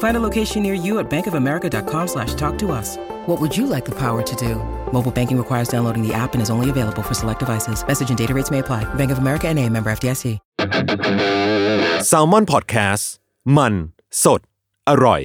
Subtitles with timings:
[0.00, 2.98] Find a location near you at bankofamerica.com slash talk to us.
[3.26, 4.56] What would you like the power to do?
[4.92, 7.86] Mobile banking requires downloading the app and is only available for select devices.
[7.86, 8.82] Message and data rates may apply.
[8.94, 10.38] Bank of America and a member FDIC.
[12.10, 13.04] s a l ม o n PODCAST
[13.56, 13.74] มัน
[14.24, 14.40] สด
[14.88, 15.20] อร่อย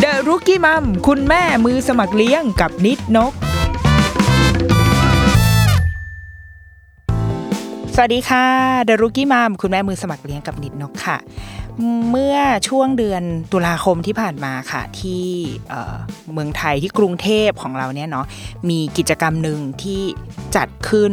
[0.00, 3.32] เดอะรุกี้มัมคุณแม่มือสมัครเลี้ยงกับนิดนก
[8.00, 8.46] วัสดีค่ะ
[8.84, 11.18] เดอะรุกี้มัมคุณแม่มือสมัครเลี้ยงกับนิดนกค่ะ
[12.10, 12.36] เมื่อ
[12.68, 15.24] ช่วงเดือนตุลาคมที่ผ่านมาค่ะ ที่
[15.68, 15.96] เอ่อ
[16.32, 18.26] เมืองไทยที่กรุงเทพของเราเนี่ยเนาะ
[18.68, 20.02] มีกิจกรรมหนึ่งที่
[20.56, 21.12] จัดขึ้น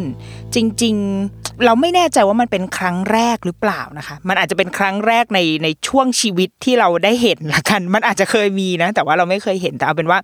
[0.55, 10.19] จริงๆเราไม่แน่ใจว่ามันเป็นครั้งแรกหรือเปล่านะคะ มันอาจจะเป็นครั้งแรกในในช่วงชีวิตที่เราได้เห็นละกัน มันอาจจะเคยมีนะ แต่ว่าเราไม่เคยเห็นแต่เอาเป็นว่า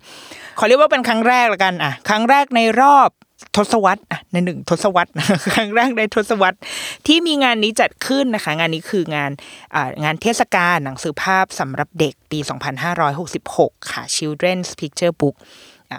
[0.58, 3.10] ขอเรียกว่าเป็นครั้งแรกละกันอะ ครั้งแรกในรอบ
[3.56, 5.10] ทศวรรษอะในหนึ่งทศวรรษ
[5.54, 6.58] ครั้งแรกในทศวรรษ
[7.06, 9.30] ที่มีงานนี้จัดขึ้นนะคะ งานนี้คืองาน
[10.04, 12.38] งานเทศกาลหนังสือภาพสำหรับเด็กปี
[13.14, 15.36] 2566 ค่ะ Children's Picture Book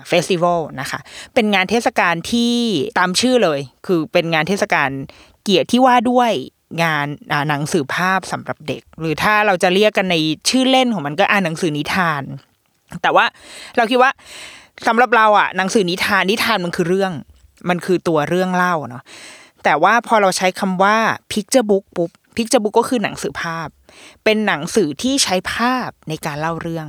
[0.08, 1.00] เฟสติวัลนะคะ
[1.34, 2.54] เป็นงานเทศกาลที่
[3.00, 4.90] ตามชื่อเลย คือเป็นงานเทศกาล
[5.44, 6.32] เกียรติที่ว่าด้วย
[6.84, 7.08] งาน
[7.50, 10.16] หนังสือภาพสำหรับเด็ก หรือถ้าเราจะเรียกกันใน
[10.50, 12.24] ชื่อเล่นของมันก็อ่านหนังสือนิทาน
[13.02, 13.26] แต่ว่า
[13.78, 14.12] เราคิดว่า
[14.88, 17.12] สำหรับเราอะหนังสือนิทานนิทานมันคือเรื่อง
[17.70, 19.04] มันคือตัวเรื่องเล่าเนาะ
[19.64, 20.98] แต่ว่าพอเราใช้คำว่า
[21.32, 23.68] picture book ปุ๊บ picture book ก็คือหนังสือภาพ
[24.24, 26.88] เป็นหนังสือที่ใช้ภาพในการเล่าเรื่อง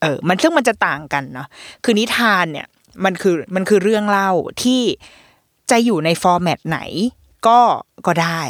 [0.00, 1.48] เออมันซึ่งมันจะต่างกันเนาะ
[1.84, 2.68] คือนิทานเนี่ย
[3.04, 4.30] มันคือมันคือเรื่องเล่า
[4.62, 4.82] ที่
[5.70, 6.78] จะอยู่ในฟอร์แมตไหน
[7.46, 7.60] ก็
[8.06, 8.42] ก็ได้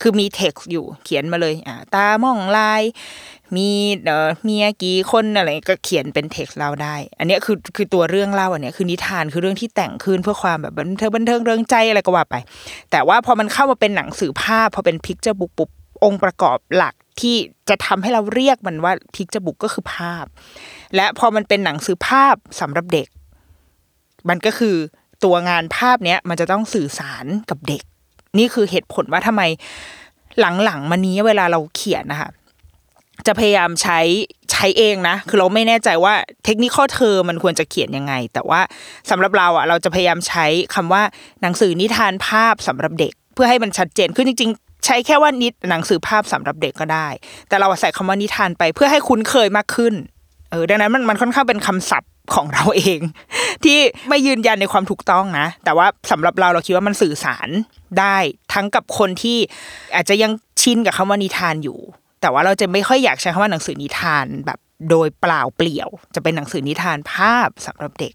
[0.00, 2.82] คือมีเท็กซ์อยู่เขียนมาเลยอ่าตามองลาย
[3.56, 3.68] มี
[4.04, 12.36] เอ่อเมียกี่คนอะไรก็เขียนเป็นเท็กซ์เล่าได้ อันนี้คือคือตัวเรื่องเล่าอันเนี้ยคือนิทานคือเรื่องที่แต่งขึ้นเพื่อความแบบบันเทิงบันเทิงเริงใจอะไรก็ว่าไป
[12.90, 15.70] แต่ว่าพอมันเข้ามาเป็นหนังสือภาพพอเป็น picture book ปุ๊บ
[16.04, 17.36] องค์ประกอบหลักที่
[17.68, 20.24] จะทำให้เราเรียกมันว่า picture book ก็คือภาพ
[20.96, 23.08] และพอมันเป็นหนังสือภาพสำหรับเด็ก
[24.28, 24.76] มันก็คือ
[25.24, 27.82] ตัวงานภาพเนี้ยมันจะต้องสื่อสารกับเด็ก
[28.38, 29.42] นี่คือเหตุผลว่าทำไม
[30.40, 32.30] หลังๆมานี้เวลาเราเขียนนะคะ
[33.26, 34.00] จะพยายามใช้
[34.52, 36.14] ใช้เองนะ คือเราไม่แน่ใจว่า
[36.44, 38.60] เทคนิคข้อเธอมันควรจะเขียนยังไง แต่ว่า
[39.10, 41.02] สำหรับเราอะเราจะพยายามใช้คำว่า
[41.42, 47.08] หนังสือนิทานภาพสำหรับเด็ก เพื่อให้มันชัดเจนคือจริง ๆ ใช้แค่ว่านิดหนังสือภาพสำหรับเด็กก็ได้
[47.48, 49.94] แต่เราใส่คำว่านิทานไปเพื่อให้คุ้นเคยมากขึ้น
[50.50, 53.00] เออดังนั้นมันมันค่อนข้างเป็นคำศัพท์ของเราเอง
[53.64, 57.48] ที่ไม่ยืนยันในความถูกต้องนะ แต่ว่าสำหรับเราเราคิดว่ามันสื่อสาร
[57.98, 58.16] ได้
[58.54, 59.38] ทั้งกับคนที่
[59.94, 60.32] อาจจะยัง
[60.62, 61.78] ชินกับคำว่านิทานอยู่
[62.20, 64.58] แต่ว่าเราจะไม่ค่อยอยากใช้คำว่าหนังสือนิทานแบบ
[64.90, 68.12] โดยเปล่าเปลี่ยว จะเป็นหนังสือนิทานภาพสำหรับเด็ก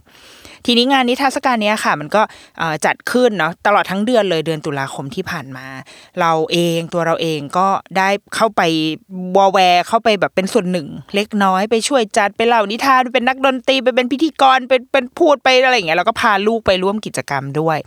[0.66, 2.22] ทีนี้งานนิทรรศการนี้ค่ะ มันก็
[2.86, 5.68] จัดขึ้นเนาะตลอดทั้งเดือนเลยเดือนตุลาคมที่ผ่านมา
[6.20, 7.68] เราเองตัวเราเองก็
[7.98, 8.62] ได้เข้าไป
[9.38, 17.78] วอแวร์เข้าไปแบบเป็นส่วนหนึ่ง เล็กน้อยไปช่วยจัดไปเล่านิทานเป็นนักดนตรีไปเป็นพิธีกรเป็นเป็นพูดไปอะไรอย่างเงี้ยแล้วก็พาลูกไปร่วมกิจกรรมด้วย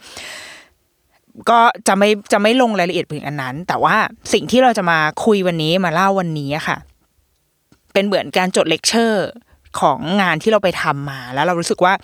[1.50, 3.96] ก็จะไม่จะไม่ลงรายละเอียดเพียงอันนั้น แต่ว่า
[4.32, 6.76] สิ่งที่เราจะมาคุยวันนี้มาเล่าวันนี้ค่ะ
[7.92, 9.28] เป็นเหมือนการจดเลคเชอร์
[9.80, 11.94] ของงานที่เราไปทำมา แล้วเรารู้สึกว่า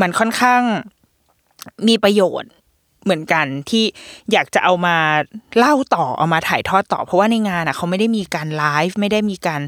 [0.00, 0.62] มันค่อนข้าง
[1.88, 2.50] มีประโยชน์
[3.04, 3.84] เหมือนกันที่
[4.32, 4.96] อยากจะเอามา
[5.58, 9.60] เล่าต่อเอามาถ่ายทอดต่อ เพราะว่าในงานอะเขาไม่ได้มีการไลฟ์ไม่ได้มีการ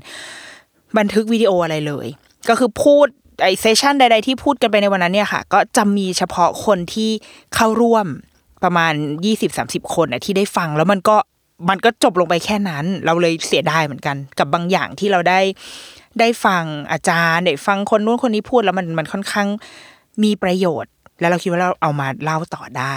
[0.98, 2.06] บันทึกวิดีโออะไรเลย
[2.48, 3.06] ก็คือพูด
[3.42, 7.10] ไอ้ session ใด ๆ ที่พูดกันไปในวันนั้นเนี่ยค่ะ ก็จะมีเฉพาะคนที่
[7.54, 8.06] เข้าร่วม
[8.62, 8.92] ประมาณ
[9.24, 11.16] ยี่สิบสามสิบคนนะที่ได้ฟังแล้วมันก็
[11.70, 15.40] มันก็จบลงไปแค่นั้น เราเลยเสียดายเหมือนกัน กับบางอย่างที่เราได้
[16.20, 19.48] ได้ฟังอาจารย์ได้ฟังคนนู้นคนนี้พูดแล้วมันมันค่อนข้าง
[20.22, 22.96] มีประโยชน์ แล้วเราคิดว่าเราเอามาเล่าต่อได้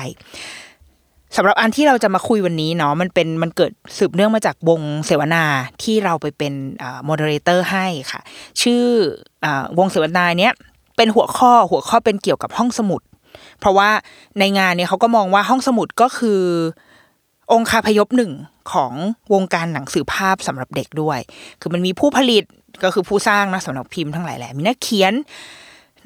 [1.36, 5.44] สำหรับอันที่เราจะมาคุยวันนี้เนาะมันเป็นมันเกิดสืบเนื่องมาจากวงเสวนา
[5.83, 6.54] ที่เราไปเป็น
[7.06, 8.21] moderator ให้ค่ะ
[8.62, 8.83] ชื่อ
[9.45, 10.54] อ่าวงเสวนาเนี้ย
[10.98, 13.01] เป็นหัวข้อหัวข้อเป็นเกี่ยวกับห้องสมุด
[13.60, 13.90] เพราะว่า
[14.40, 16.42] ในงานเนี่ยเขาก็มองว่าห้องสมุดก็คือ
[17.54, 18.32] องค์คาพยพหนึ่ง
[18.72, 18.94] ของ
[19.34, 21.20] วงการหนังสือภาพสำหรับเด็กด้วย
[21.62, 22.44] คือมันมีผู้ผลิต
[22.84, 25.14] ก็คือผู้สร้างนะสำหรับพิมพ์ทั้งหลายแหละมีนักเขียน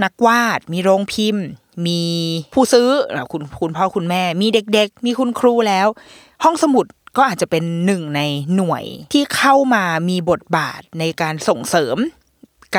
[0.03, 1.45] นักวาด มีโรงพิมพ์
[1.87, 2.01] มี
[2.53, 2.87] ผู้ซื้อ
[3.31, 5.87] คุณคุณพ่อคุณแม่ มีเด็ก ๆ มีคุณครูแล้ว
[6.43, 6.85] ห้องสมุด
[7.17, 8.21] ก็อาจจะเป็นหนึ่งใน
[8.55, 8.83] หน่วย
[9.13, 11.97] ที่เข้ามามีบทบาทในการส่งเสริม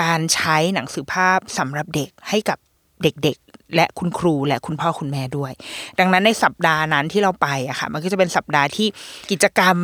[0.00, 2.59] การใช้หนังสือภาพสำหรับเด็กให้กับ
[3.03, 5.53] เด็กๆ และคุณครูและคุณพ่อคุณแม่ด้วย
[5.99, 8.88] ดังนั้นในสัปดาห์นั้นที่เราไปอะค่ะ มันก็จะเป็นสัปดาห์ที่
[9.31, 9.76] กิจกรรม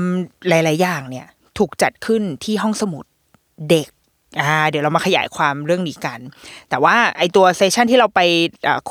[0.49, 1.27] หลาย ๆ อย่างเนี่ย
[1.59, 3.05] ถูกจัดขึ้นที่ห้องสมุด
[3.71, 3.89] เด็ก
[4.41, 6.21] อ่าเดี๋ยวเรามาขยายความเรื่องนี้กัน
[6.71, 8.21] แต่ว่าไอตัวเซสชันที่เราไป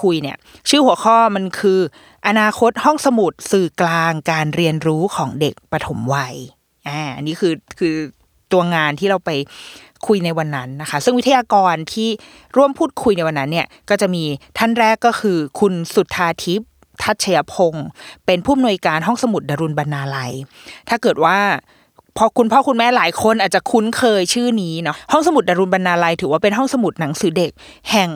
[0.02, 0.38] คุยเนี่ย
[0.70, 1.80] ชื่อหัวข้อมันคือ
[2.28, 6.36] อนาคตห้องสมุดสื่อกลางการเรียนรู้ของเด็กปฐมวัย
[6.88, 7.96] อ่าอันนี้คือคือ
[8.52, 9.32] ตัวงานที่เราไป
[10.08, 12.10] คุยในวันนั้นนะคะ ซึ่งวิทยากรที่
[12.58, 14.24] ร่วมพูดคุยในวันนั้นเนี่ยก็จะมี
[14.58, 16.70] ท่านแรกก็คือคุณสุทธาทิพย์
[17.04, 17.88] ทัชยพงศ์
[18.26, 20.32] เป็นผู้อำนวยการห้องสมุดดารุณบรรณาลัย
[20.90, 21.38] ถ้าเกิดว่า
[22.18, 27.52] พอคุณพ่อคุณแม่หลายคนอาจจะคุ้นเคยชื่อนี้เนาะห้องสมุดดารุณบรรณาลัย ถือว่าเป็นห้องสมุดหนังสือเด็ก
[27.92, 28.12] แห่ง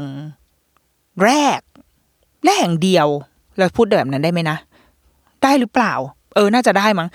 [1.24, 1.60] แรก
[2.44, 3.08] และแห่งเดียว
[3.58, 4.58] เราพูดแบบนั้นได้ไหมนะ
[5.44, 5.94] ได้หรือเปล่า
[6.36, 7.08] เออ น่าจะได้มั้ง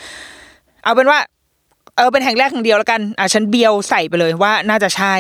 [0.83, 1.19] เอาเป็นว่า
[1.97, 5.15] เออเป็นแห่งแรกแห่งเดียวแล้วกันอะฉันเบียวใส่ไปเลยว่าน่าจะใช่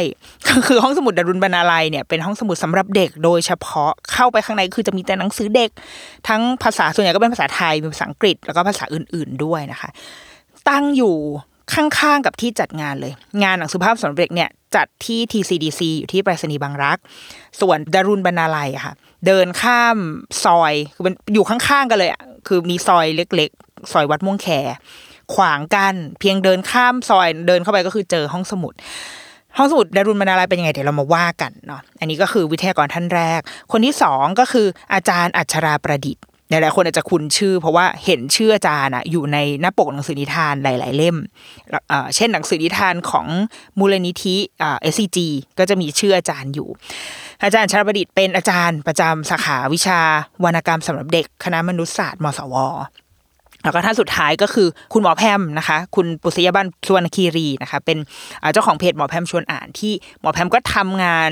[0.48, 5.70] ก็คือห้องสมุดดารุณบรรณาลัยเนี่ยเป็นห้องสมุดสำหรับเด็กโดยเฉพาะเข้าไปข้างในคือจะมีแต่หนังสือเด็ก
[6.28, 9.90] ทั้งภาษาส่วนใหญ่ก็เป็นภาษาไทยมีภาษาอังกฤษแล้วก็ภาษาอื่น ๆด้วยนะคะ
[10.68, 11.16] ตั้งอยู่
[11.74, 16.98] ข้างๆกับที่จัดงานเลย งานหนังสือภาพสำหรับเด็กเนี่ยจัดที่ TCDC อยู่ที่ไปรษณีย์บางรัก
[17.60, 18.94] ส่วนดารุณบรรณาลัยค่ะ
[19.26, 19.96] เดินข้าม
[20.44, 24.48] ซอยคือมันอยู่ข้างๆกันเลยอะคือมีซอยเล็ก ๆ ซอยวัดม่วงแค
[25.34, 28.74] ขวางกันเพียงเดินข้ามซอยเดินเข้าไปก็คือเจอห้องสมุด
[29.58, 33.40] ห้องสมุดดารุณบรรณาลัยเป็นยังไงเดี๋ยวเรามาว่ากันเนาะอันนี้ก็คือวิทยากรท่านแรก
[33.72, 41.16] คนที่สองก็คืออาจารย์อัชราประดิษฐ์หลายๆคนอาจจะคุ้นชื่อ เพราะว่าเห็นชื่ออาจารย์อะอยู่ในหน้าปกหนังสือนิทานหลาย ๆ เล่ม
[42.16, 43.26] เช่นหนังสือนิทานของ
[43.78, 45.18] มูลนิธิเอ่า SCG
[45.58, 46.68] ก็จะมีชื่ออาจารย์อยู่
[47.44, 50.00] อาจารย์ชราประดิษฐ์เป็นอาจารย์ประจำสาขาวิชา
[50.44, 52.54] วรรณกรรมสำหรับเด็กคณะมนุษยศาสตร์มศว
[53.62, 57.98] แล้วก็ท่านสุดท้ายก็คือคุณหมอแพมนะคะ คุณปุษยบันสวนคีรีนะคะ เป็น
[58.52, 61.30] เจ้าของเพจหมอแพมชวนอ่านที่หมอแพมก็ทำงาน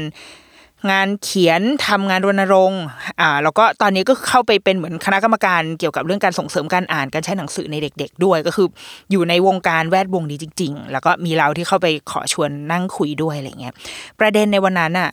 [0.90, 2.82] งานเขียนทำงานรณรงค์
[3.20, 8.66] อ่าแล้วก็ตอนนี้ก็เข้าไปเป็นเหมือนคณะกรรมการเกี่ยวกับเรื่องการส่งเสริมการอ่านการใช้หนังสือในเด็ก ๆ ด้วย ก็คือ
[9.10, 13.74] อยู่ในวงการแวดวงนี้จริง ๆ แล้วก็มีเราที่เข้าไปขอชวนนั่งคุยด้วยอะไรเงี้ย
[14.20, 15.10] ประเด็นในวันนั้นอะ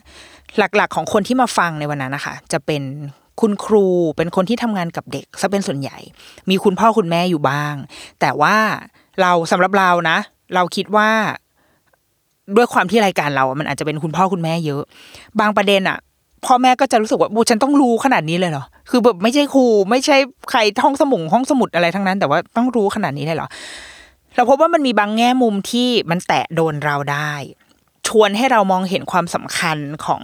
[0.58, 2.82] หลักๆ ของคนที่มาฟังในวันนั้นนะคะจะเป็น
[3.42, 3.86] คุณครู
[4.18, 5.98] เป็นคนที่ทำงานกับเด็กซะเป็นส่วนใหญ่
[6.50, 7.76] มีคุณพ่อคุณแม่อยู่บ้าง
[8.22, 8.56] แต่ว่า
[9.22, 10.18] เราสำหรับเรานะ
[10.56, 11.10] เราคิดว่า
[12.56, 14.84] ด้วยความที่รายการเราอะมันอาจจะเป็นคุณพ่อคุณแม่เยอะ
[15.40, 15.98] บางประเด็นอะ
[16.46, 20.18] พ่อแม่ก็จะรู้สึกว่าบูฉันต้องรู้ขนาดนี้เลยเหรอ คือแบบไม่ใช่ครูไม่ใช่
[20.50, 23.48] ใครห้องสมุงห้องสมุดอะไรทั้งนั้น แต่ว่าต้องรู้ขนาดนี้เลยเหรอ
[24.36, 27.32] เราพบว่ามันมีบางแง่มุมที่มันแตะโดนเราได้
[28.08, 30.22] ชวนให้เรามองเห็นความสำคัญของ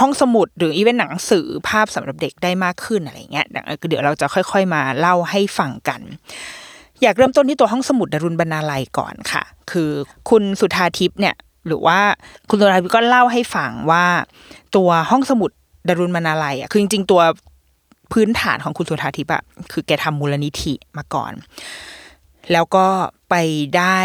[0.00, 6.00] ห้องสมุดหรืออีเวนต์หนังสือภาพสำหรับเด็กได้มากขึ้นอะไรเงี้ยเดี๋ยวเราจะค่อย ๆมาเล่าให้ฟังกัน
[7.02, 9.90] อยากเริ่มต้นที่ตัวห้องสมุดดารุณบรรณาลัยก่อนค่ะ คือ
[10.30, 11.34] คุณสุธาทิพย์เนี่ย
[11.66, 11.98] หรือว่า
[12.48, 14.04] คุณสุธาทิพย์ก็เล่าให้ฟังว่า
[14.76, 15.50] ตัวห้องสมุด
[15.88, 17.22] ดารุณบรรณาลัยอะคือจริงๆตัว
[18.12, 21.32] พื้นฐานของคุณสุธาทิพย์อะคือแกทำมูลนิธิมาก่อน
[22.52, 22.86] แล้วก็
[23.30, 23.34] ไป
[23.76, 24.00] ได้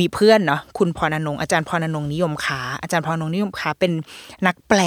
[0.00, 3.92] มีเพื่อนเนาะคุณพรณนงค์อาจารย์พรณนงนิยมค้าอาจารย์พรณนงนิยมค้าเป็น
[4.46, 4.80] นักแปล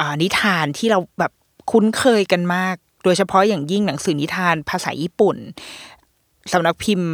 [0.00, 1.32] อ่านิทานที่เราแบบ
[1.70, 5.36] คุ้นเคยกันมาก โดยเฉพาะอย่างยิ่งหนังสือนิทานภาษาญี่ปุ่น
[6.52, 7.10] สำนักพิมพ์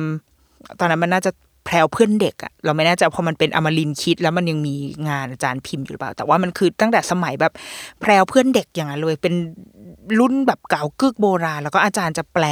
[0.78, 1.30] ตอนนั้นมันน่าจะ
[1.64, 4.74] แพรวเพื่อนเด็กอะเราไม่แน่ใจพอมันเป็นอมรินคิด แล้วมันยังมี
[5.08, 7.52] งานอาจารย์พิมพ์อยู่หรือเปล่า แต่ว่ามันคือตั้งแต่สมัยแบบ
[8.00, 9.34] แพรวเพื่อนเด็กอย่างนั้นเลย เป็น
[10.20, 12.44] รุ่นแบบเก่ากึกโบราณ แล้วก็อาจารย์จะแปล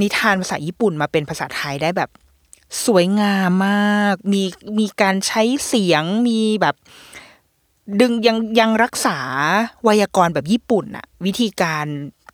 [0.00, 2.10] นิทานภาษาญี่ปุ่นมาเป็นภาษาไทยได้แบบ
[2.86, 4.42] สวยงามมาก มี
[4.78, 6.74] มีการใช้เสียงมีแบบ
[8.00, 9.18] ดึงยังยังรักษา
[9.82, 11.86] ไวยากรณ์แบบญี่ปุ่นอะวิธีการ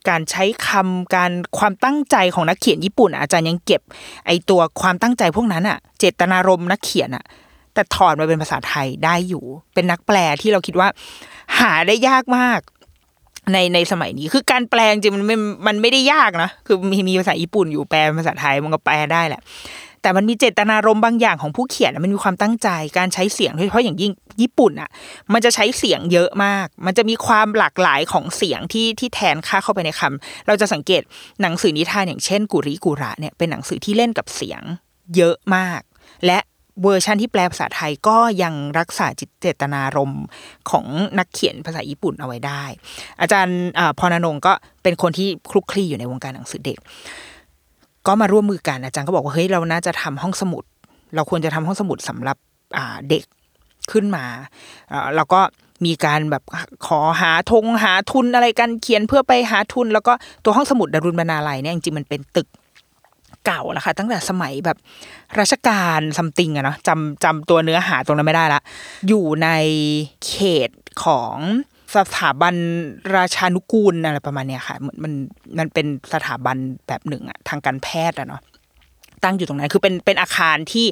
[0.08, 3.82] การใช้คำการความตั้งใจของนักเขียนญี่ปุ่น อาจารย์ยังเก็บ
[4.26, 7.24] ไอตัวความตั้งใจพวกนั้นอะเจตนารมณ์นักเขียนอะ
[7.74, 10.88] แต่ถอดมาเป็นภาษาไทยได้อยู่ เป็นนักแปลที่เราคิดว่า
[11.58, 12.60] หาได้ยากมาก
[13.52, 19.40] ในในสมัยนี้คือการแปลจริงมันม่มันไม่ได้ยากนะคือมีมีภาษาญี่ปุ่นอยู่แปลภาษาไทยมันก็แปลได้แหละ
[20.06, 24.90] แต่มันมีเจตนารมณ์บางอย่างของผู้เขียนอะมันมีความตั้งใจการใช้เสียงโดยเฉพาะอย่างยิ่งญี่ปุ่นอะ
[25.32, 31.02] มันจะใช้เสียงเยอะมาก มันจะมีความหลากหลายของเสียงที่ที่แทนค่าเข้าไปในคำเราจะสังเกต
[31.42, 34.62] หนังสือนิทานอย่างเช่น กุริกุระเนี่ยเป็นหนังสือที่เล่นกับเสียง
[35.16, 35.80] เยอะมาก
[36.26, 36.38] และ
[36.82, 40.24] เวอร์ชันที่แปลภาษาไทยก็ยังรักษาจิตเจตนารมณ์
[40.70, 40.86] ของ
[41.18, 42.64] นักเขียนภาษาญี่ปุ่นเอาไว้ได้
[43.20, 43.58] อาจารย์
[43.98, 46.78] พรณนงค์ก็เป็นคนที่คลุกคลีอยู่ในวงการหนังสือเด็ก
[48.06, 50.64] ก็มาร่วมมือกันอาจารย์ก็บอกว่าเฮ้ยเราน่าจะทำห้องสมุด
[51.14, 52.36] เราควรจะทำห้องสมุดสำหรับ
[52.76, 53.24] อ่าเด็ก
[53.92, 54.24] ขึ้นมา
[54.92, 55.40] อ่าแล้วก็
[55.84, 56.42] มีการแบบ
[56.86, 60.12] ขอหาทงหาทุนอะไรกันเขียนเพื่อไปหาทุน แล้วก็
[60.44, 62.48] ตัวห้องสมุดดารุณบรรณาลัยเนี่ยจริงๆมันเป็นตึก
[63.46, 64.76] เก่าแล้วค่ะตั้งแต่สมัยแบบ
[65.38, 68.60] รัชกาลซัมติงอะเนาะจำจำตัวเนื้อหาตรงนั้นไม่ได้ละ
[69.08, 69.48] อยู่ใน
[70.26, 70.34] เข
[70.68, 70.70] ต
[71.04, 71.36] ของ
[71.94, 72.54] สถาบัน
[73.16, 75.12] ราชานุกูลอะไรประมาณเนี้ยค่ะมันมัน
[75.58, 78.42] มันเป็นสถาบันแบบหนึ่งอะทางการแพทย์อะเนาะ
[79.24, 80.86] ตั้งอยู่ตรงนั้น คือเป็นเป็นอาคารที่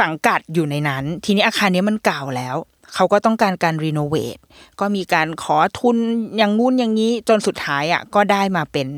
[0.00, 2.56] สังกัดอยู่ในนั้น ทีนี้อาคารนี้มันเก่าแล้ว
[2.94, 4.38] เขาก็ต้องการการรีโนเวท
[4.80, 5.96] ก็มีการขอทุน
[6.36, 8.88] อย่างงู้นอย่างนี้จนสุดท้ายอะก็ได้มาเป็น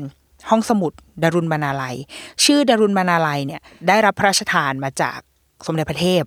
[0.49, 0.91] ห้องสมุด
[1.23, 1.95] ดารุณบรรณาลัย
[2.43, 5.19] ชื่อดารุณบรรณาลัยเนี่ยได้รับพระราชทานมาจาก
[5.65, 6.23] สมเด็จพระเทพ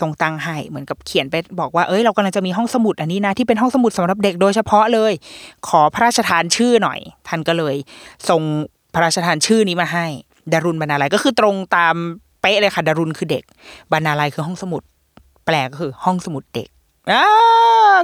[0.00, 5.12] ทรงตังให้เหมือนกับเขียนไปบอกว่าเอ้ยเรากำลังจะมีห้องสมุดอันนี้นะที่เป็นห้องสมุดสำหรับเด็กโดยเฉพาะเลย
[5.68, 7.74] ขอพระราชทานชื่อหน่อย ท่านก็เลย
[8.28, 8.42] ทรง
[8.94, 10.06] พระราชทานชื่อนี้มาให้
[10.52, 11.94] ดารุณบรรณาลัยก็คือตรงตาม
[12.40, 13.44] เป๊ะเลยค่ะดารุณคือเด็ก
[13.92, 14.82] บรรณาลัยคือห้องสมุด
[15.46, 16.68] แปลก็คือห้องสมุดเด็ก
[17.12, 17.24] อ่า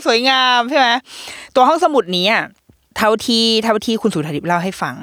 [0.06, 0.88] สวยงามใช่ไหม
[1.54, 2.26] ตัวห้องสมุดนี้
[2.96, 4.94] เท่าที่เท่าที่คุณสุธาทิพเล่าให้ฟัง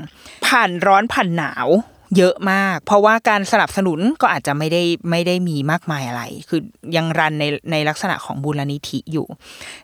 [0.45, 1.67] ผ่านร้อนผ่านหนาว
[2.17, 6.61] เยอะมาก เพราะว่าการสนับสนุนก็อาจจะไม่ได้ไม่ได้มีมากมายอะไร คือ
[6.95, 9.27] ยังรันในในลักษณะของบูรณิธิอยู่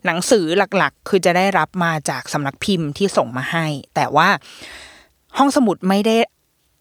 [0.05, 0.45] หนังสือ
[0.77, 4.29] หลักๆ คือจะได้รับมาจากสำนักพิมพ์ที่ส่งมาให้ แต่ว่า
[5.37, 6.17] ห้องสมุดไม่ได้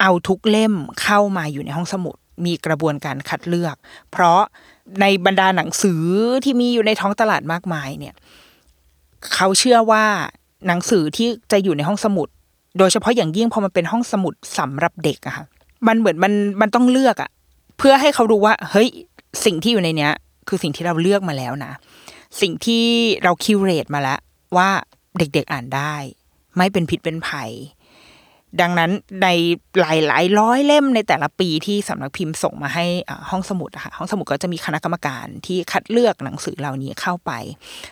[0.00, 3.76] เอาทุกเล่มเข้ามาอยู่ในห้องสมุด มีกระบวนการคัดเลือก
[4.10, 4.40] เพราะ
[5.00, 6.02] ในบรรดาหนังสือ
[6.44, 8.14] ที่มีอยู่ในท้องตลาดมากมายเนี่ย
[9.34, 10.04] เขาเชื่อว่า
[10.66, 12.28] หนังสือที่จะอยู่ในห้องสมุด
[12.78, 15.46] โดยเฉพาะอย่างยิ่งพอมันเป็นห้องสมุดสำหรับเด็กอะค่ะ
[15.86, 17.30] มันเหมือนมันมันต้องเลือกอะ
[17.78, 18.88] เพื่อให้เขารู้ว่า เฮ้ย
[19.44, 20.12] สิ่งที่อยู่ในเนี้ย
[20.48, 21.72] คือสิ่งที่เราเลือกมาแล้วนะ
[22.40, 22.84] สิ่งที่
[23.24, 24.18] เราคิวเรตมาแล้ว
[24.56, 24.68] ว่า
[25.18, 25.94] เด็กๆอ่านได้
[26.56, 27.50] ไม่เป็นพิษเป็นภัย
[28.60, 28.90] ดังนั้น
[29.22, 29.28] ใน
[29.80, 37.30] หลายหลายร้อยเล่มในแต่ละปีที่สำนักพิมพ์ส่งมาให้อ่าห้องสมุดค่ะห้องสมุดก็จะมีคณะกรรมการที่คัดเลือกหนังสือเหล่านี้เข้าไป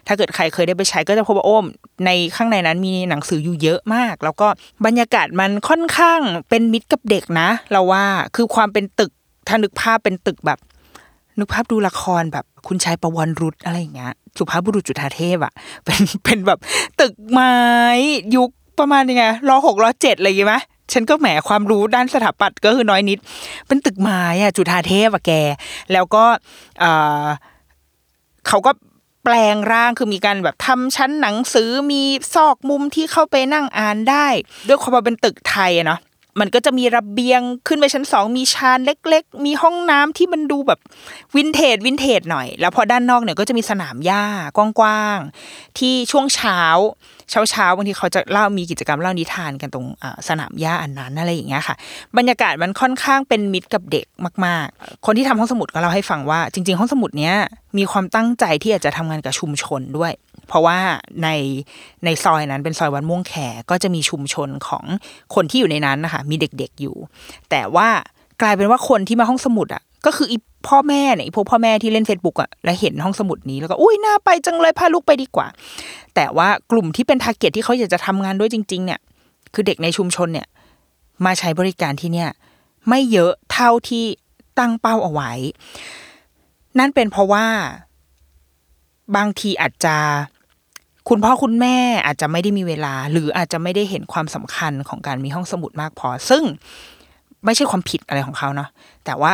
[0.06, 1.64] ถ้าเกิดใครเคยได้ไปใช้ก็จะพบว่าโอ้ม
[2.06, 4.48] ในข้างในนั้นมีหนังสืออยู่เยอะมาก แล้วก็
[4.86, 8.04] บรรยากาศมันค่อนข้างเป็นมิตรกับเด็กนะ เราว่า
[8.36, 9.10] คือความเป็นตึก
[9.48, 10.58] ถ้านึกภาพเป็นตึกแบบ
[11.38, 15.52] นึกภาพดูละครแบบคุณชายประวันรุษอะไรอย่างเงี้ยสุภาพบุรุษจุฑาเทพอะ
[15.84, 16.58] เป็นเป็นแบบ
[17.00, 17.54] ตึกไม้
[18.36, 18.50] ยุค
[18.80, 20.56] ประมาณยังไงรอหกรอเจ็ดอะไรอย่างงี้ไหม
[20.92, 23.18] ฉันก็แหมความรู้ด้านสถาปัตย์ก็คือน้อยนิด
[23.66, 25.32] เป็นตึกไม้อะจุฑาเทพอะแก
[25.92, 26.24] แล้วก็
[26.78, 28.72] เเขาก็
[29.24, 32.02] แปลงร่างคือมีการแบบทำชั้นหนังสือมี
[32.34, 34.26] ซอกมุมที่เข้าไปนั่งอ่านได้
[34.68, 36.00] ด้วยความเป็นตึกไทยอะเนาะ
[36.40, 40.80] มันก็จะมีระเบียงขึ้นไปชั้นสองมีชานเล็ก ๆ มีห้องน้ำที่มันดูแบบ
[41.36, 44.24] วินเทจวินเทจหน่อย แล้วพอด้านนอกเนี่ยก็จะมีสนามหญ้า
[44.56, 46.60] กว้างๆที่ช่วงเช้า
[47.30, 49.86] เช้า เช้าๆบางทีเขาจะเล่ามีกิจกรรมเล่านิทานกันตรง
[50.28, 51.74] สนามหญ้าอันนั้นอะไรอย่างเงี้ยค่ะ
[52.16, 54.06] บรรยากาศมันค่อนข้างเป็นมิตรกับเด็ก
[54.44, 57.34] มาก ๆ คนที่ทำห้องสมุดก็เล่าให้ฟังว่า จริง ๆ ห้องสมุดเนี้ย
[57.78, 60.12] มีความตั้งใจที่อยากจะทำงานกับชุมชนด้วย
[60.48, 60.78] เพราะว่า
[61.22, 61.28] ใน
[62.04, 63.34] ในซอยนั้นเป็นซอยวัดม่วงแข
[63.70, 64.84] ก็จะมีชุมชนของ
[65.34, 66.96] คนที่อยู่ในนั้นนะคะมีเด็กๆอยู่
[67.50, 67.88] แต่ว่า
[68.42, 70.36] กลายเป็นว่าคนที่มาห้องสมุดอะก็คืออี
[70.68, 75.46] พ่อแม่เนี่ยอีพวกพ่อแม่ที่เล่น Facebook อะแล้วเห็นห้องสมุดนี้แล้วก็อุ้ยน่าไปจังเลยพาลูกไปดีกว่า
[76.14, 79.00] แต่ว่ากลุ่มที่เป็นทาร์เก็ตที่เขาอยากจะทำงานด้วยจริง ๆ เนี่ย
[79.54, 80.46] คือเด็กในชุมชนเนี่ย
[81.24, 82.30] มาใช้บริการที่เนี่ย
[82.88, 84.04] ไม่เยอะเท่าที่
[84.58, 85.32] ตั้งเป้าเอาไว้
[86.78, 87.46] นั่นเป็นเพราะว่า
[89.16, 89.96] บางทีอาจจะ
[91.08, 96.42] คุณพ่อคุณแม่อาจจะไม่ได้มีเวลา หรืออาจจะไม่ได้เห็นความสำคัญของการมีห้องสมุดมากพอ ซึ่ง
[97.44, 98.68] ไม่ใช่ความผิดอะไรของเขาเนาะ
[99.04, 99.32] แต่ว่า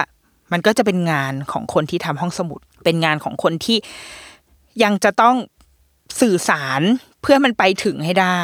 [0.53, 3.79] มันก็จะเป็นงานของคนที่ทำห้องสมุด เป็นงานของคนที่
[4.83, 5.37] ยังจะต้อง
[6.21, 6.83] สื่อสาร
[7.23, 8.41] เพื่อมันไปถึงให้ได้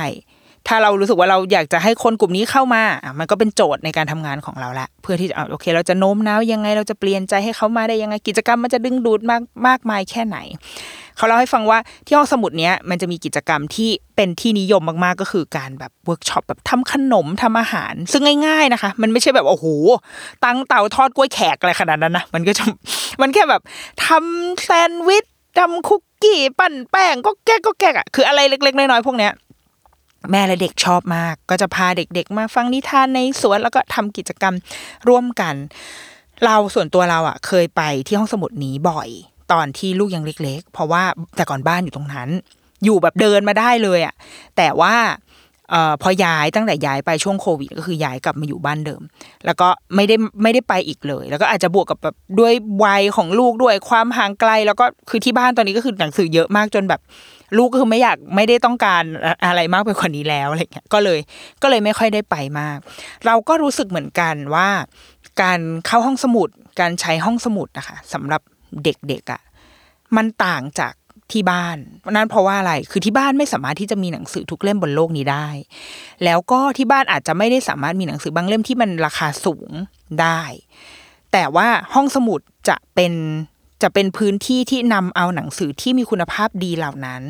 [0.68, 10.38] ถ้าเรารู้สึกว่าเราอยากจะให้คนกลุ่มนี้เข้ามาอะมันก็เป็นโจทย์ในการทำงานของเราละเพื่อที่จะเอาโอเค เราจะโน้มน้าวยังไงเราจะเปลี่ยนใจให้เขามาได้ยังไงกิจกรรมมันจะดึงดูดมากมากมายแค่ไหน
[11.20, 19.66] เขาเล่าให้ฟังว่าที่ห้องสมุดเนี้ยมันจะมีกิจกรรมที่เป็นที่นิยมมากๆก็คือการแบบเวิร์กช็อปแบบทำขนมทำอาหาร ซึ่งง่าย ๆนะคะ มันไม่ใช่แบบโอ้โห
[20.44, 22.64] ตั้งเตาทอดกล้วยแขกอะไรขนาดนั้นนะมันก็จะ
[23.20, 23.62] มันแค่แบบ
[24.06, 25.24] ทำแซนด์วิช
[25.58, 29.32] ทำคุกกี้ปั้นแป้งก็แก๊กก็แก๊กอะคืออะไรเล็กๆน้อยๆพวกเนี้ย
[30.30, 34.54] แม่และเด็กชอบมาก ก็จะพาเด็กๆ มาฟังนิทานในสวนแล้วก็ทำกิจกรรม
[35.08, 35.54] ร่วมกัน
[36.44, 39.08] เราส่วนตัวเราอะ เคยไปที่ห้องสมุดนี้บ่อย
[39.52, 41.02] ตอนที่ลูกยังเล็ก ๆ เพราะว่า
[41.36, 42.28] แต่ก่อนบ้านอยู่ตรงนั้น
[42.84, 44.14] อยู่แบบเดินมาได้เลยอะ
[44.56, 44.94] แต่ว่า
[45.74, 49.02] ออพอย้ายตั้งแต่ย้ายไปช่วงโควิดก็คือย้ายกลับมาอยู่บ้านเดิม
[49.46, 52.52] แล้วก็ไม่ได้ไม่ได้ไปอีกเลย แล้วก็อาจจะบวกกับแบบด้วย
[52.84, 57.00] วัยของลูกด้วยความห่างไกล แล้วก็คือที่บ้านตอนนี้ก็คือหนังสือเยอะมากจนแบบ
[57.56, 59.02] ลูกก็คือไม่อยากไม่ได้ต้องการ
[59.46, 61.18] อะไรมากไปกว่านี้แล้วอะไรเงี้ยก็เลย
[61.62, 62.78] ก็เลยไม่ค่อยได้ไปมาก
[63.26, 64.68] เราก็รู้สึกเหมือนกันว่า
[65.42, 66.48] การเข้าห้องสมุด
[66.80, 68.42] การใช้ห้องสมุดนะคะสำหรับ
[68.84, 69.40] เด็กๆอะ่ะ
[70.16, 70.94] มันต่างจาก
[71.32, 71.76] ที่บ้าน
[72.10, 75.48] นั่นเพราะว่าอะไรคือที่บ้านไม่สามารถที่จะมีหนังสือทุกเล่มบนโลกนี้ได้
[76.24, 79.70] แล้วก็ที่บ้านอาจจะไม่ได้สามารถมีหนังสือบางเล่มที่มันราคาสูง
[80.20, 80.42] ได้
[81.32, 83.12] แต่ว่าห้องสมุดจะเป็น
[83.82, 87.22] จะเป็นพื้นที่ที่นำเอาหนังสือที่มีคุณภาพดีเหล่านั้น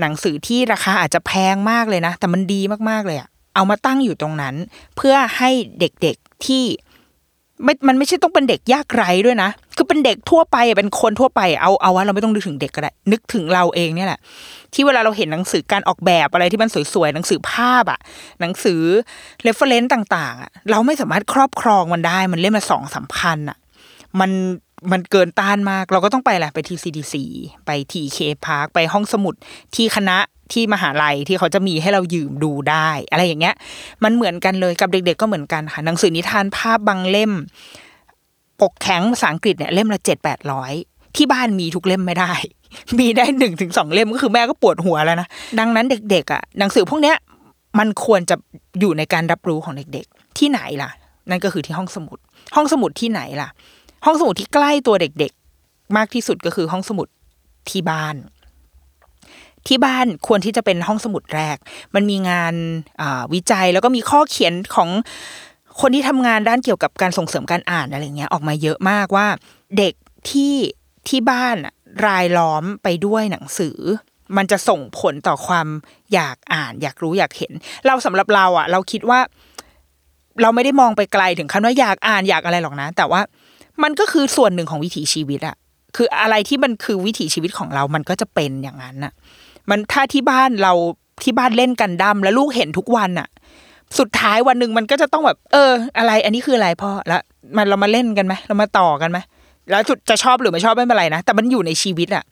[0.00, 4.54] หนังสือที่ราคาอาจจะแพงมากเลยนะ แต่มันดีมากๆเลยอะเอามาตั้งอยู่ตรงนั้น
[4.96, 6.64] เพื่อให้เด็กๆที่
[7.64, 14.20] ไม่มันไม่ใช่ต้องเป็นเด็กยากไร้ด้วยนะ คือเป็นเด็กทั่วไปเป็นคนทั่วไปเอาเอาว่าเราไม่ต้องนึกถึงเด็กก็ได้ นึกถึงเราเองเนี่ยแหละ
[14.74, 18.00] ที่เวลาเราเห็นหนังสือการออกแบบอะไรที่มันสวยๆหนังสือภาพอะ
[18.40, 18.80] หนังสือ
[19.42, 23.58] reference ต่างๆอะเราไม่สามารถครอบครองมันได้ มันเล่มละสองสามพันอะ
[24.20, 24.30] มัน
[24.92, 27.14] มันเกินต้านมาก เราก็ต้องไปแหละไปที่ CDC
[27.66, 29.34] ไป TK Park ไปห้องสมุด
[29.74, 30.18] ที่คณะ
[30.52, 33.54] ที่มหาลัยที่เขาจะมีให้เรายืมดูได้ อะไรอย่างเงี้ย
[34.04, 37.32] มันเหมือนกันเลยกับเด็ก ๆ ก็เหมือนกันค่ะหนังสือนิทานภาพบางเล่ม
[38.60, 40.72] ปกแข็งภาษาอังกฤษเนี่ยเล่มละเจ็ดแปดร้อย
[41.16, 42.32] ที่บ้านมีทุกเล่มไม่ได้
[42.98, 45.28] มีได้หนึ่งถึงสองเล่มก็คือแม่ก็ปวดหัวแล้วนะ
[45.58, 47.16] ดังนั้นเด็ก ๆ อะ หนังสือพวกเนี้ย
[47.78, 48.36] มันควรจะ
[48.80, 50.90] อยู่ในการรับรู้ของเด็ก ๆ ที่ไหนล่ะ
[51.30, 52.18] นั่นก็คือที่ห้องสมุด
[52.56, 53.48] ห้องสมุดที่ไหนล่ะ
[54.06, 55.32] ห้องสมุดที่ใกล้ตัวเด็ก
[55.64, 57.08] ๆ มากที่สุดก็คือห้องสมุด
[57.70, 58.16] ที่บ้าน
[59.68, 61.56] ที่บ้านควรที่จะเป็นห้องสมุดแรก
[61.94, 62.54] มันมีงาน
[63.34, 64.88] วิจัยแล้วก็มีข้อเขียนของ
[65.80, 69.26] คนที่ทำงานด้านเกี่ยวกับการส่งเสริมการอ่านอะไรเงี้ยออกมาเยอะมากว่า
[69.78, 69.94] เด็ก
[70.30, 70.54] ที่
[71.08, 71.56] ที่บ้าน
[72.06, 73.78] รายล้อมไปด้วยหนังสือ
[74.36, 75.66] มันจะส่งผลต่อความ
[76.14, 77.52] อยากอ่าน อยากรู้อยากเห็น
[77.86, 79.20] เราสำหรับเราอะ เราคิดว่า
[80.42, 83.20] เราไม่ได้มองไปไกลถึงขั้นว่าอยากอ่านอยากอะไรหรอกนะ แต่ว่า
[83.82, 85.56] มันก็คือส่วนหนึ่งของวิถีชีวิตอะ
[85.96, 89.12] คืออะไรที่มันคือวิถีชีวิตของเรา มันก็จะเป็นอย่างนั้นอะ
[89.70, 90.72] มันถ้าที่บ้านเรา
[91.22, 93.28] ที่บ้านเล่นกันดั้มแล้วลูกเห็นทุกวันอะ
[93.98, 97.22] สุดท้ายวันหนึ่งมันก็จะต้องแบบ เออ อะไร อันนี้คืออะไรพ่อแล้ว
[97.56, 99.18] มันเรามาเล่นกันไหมเรามาต่อกันไหม
[99.70, 102.24] แล้วจุดจะชอบหรือไม่ชอบไม่เป็นไรนะ แต่มันอยู่ในชีวิตอะ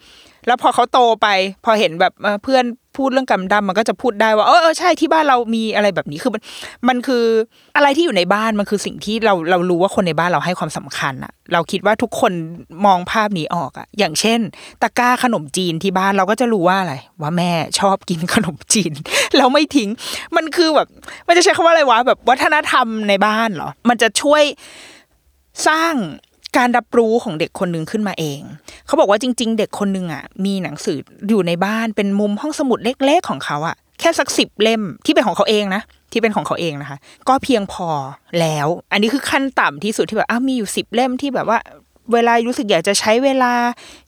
[0.47, 1.27] แล้วพอเขาโตไป
[1.65, 2.13] พอเห็นแบบ
[2.43, 2.65] เพื่อน
[2.97, 6.43] พูดเรื่องกำดำมันก็จะพูดได้ว่าเออใช่ที่บ้านเรามีอะไรแบบนี้คือมัน
[6.89, 7.25] มันคือ
[7.77, 12.33] อะไรที่อยู่ในบ้านมันคือสิ่งที่เราเรารู้ว่าคนในบ้านเราให้ความสำคัญอะเราคิดว่าทุกคน
[12.87, 14.41] มองภาพนี้ออกอะอย่างเช่น
[14.83, 18.93] ตะกร้าขนมจีนที่บ้านเราก็จะรู้ว่าอะไร ว่าแม่ชอบกินขนมจีน
[19.37, 19.91] แล้วไม่ทิ้ง
[20.37, 20.89] มันคือแบบ
[21.29, 24.43] มันจะใช้คำว่าอะไรวะแบบวัฒนธรรมในบ้านเหรอ มันจะช่วย
[25.69, 25.95] สร้าง
[26.57, 28.41] การรับรู้ของเด็กคนหนึ่งขึ้นมาเอง
[28.87, 35.83] เขาบอกว่าจริง ๆ เด็กคนหนึ่งอะมีหนังสืออยู่ในบ้านเป็นมุมห้องสมุดเล็ก ๆ ของเขาอะแค่สักสิบเล่มที่เป็นของเขาเองนะ
[36.13, 37.89] ที่เป็นของเขาเองนะคะ ก็เพียงพอ
[38.41, 41.59] แล้ว อันนี้คือขั้นต่ำที่สุดที่แบบอ้าวมีอยู่สิบเล่มที่แบบว่า
[42.13, 43.53] เวลารู้สึกอยากจะใช้เวลา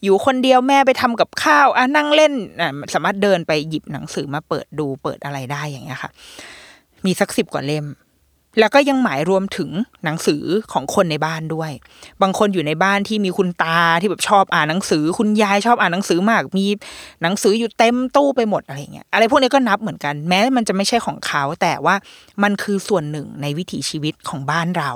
[0.03, 6.11] อยู่คนเดียวแม่ไปทำกับข้าวอะนั่งเล่นอะสามารถเดินไปหยิบหนังสือมาเปิดดูเปิดอะไรได้อย่างเงี้ยค่ะ
[7.05, 7.87] มีสักสิบกว่าเล่ม
[8.59, 9.71] แล้วก็ยังหมายรวมถึง
[10.05, 11.71] หนังสือของคนในบ้านด้วย
[12.23, 16.67] บางคนอยู่ในบ้านที่มีคุณตาที่แบบชอบอ่านหนังสือ คุณยายชอบอ่านหนังสือมาก มี
[17.23, 21.95] หนังสืออยู่เต็มตู้ไปหมดอะไรเงี้ย อะไรพวกนี้ก็นับเหมือนกัน แม้มันจะไม่ใช่ของเขา แต่ว่า
[22.43, 24.91] มันคือส่วนหนึ่งในวิถีชีวิตของบ้านเรา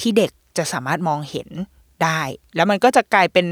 [0.00, 1.48] ที่เด็กจะสามารถมองเห็น
[2.04, 2.20] ได้
[2.56, 3.46] แล้วมันก็จะกลายเป็น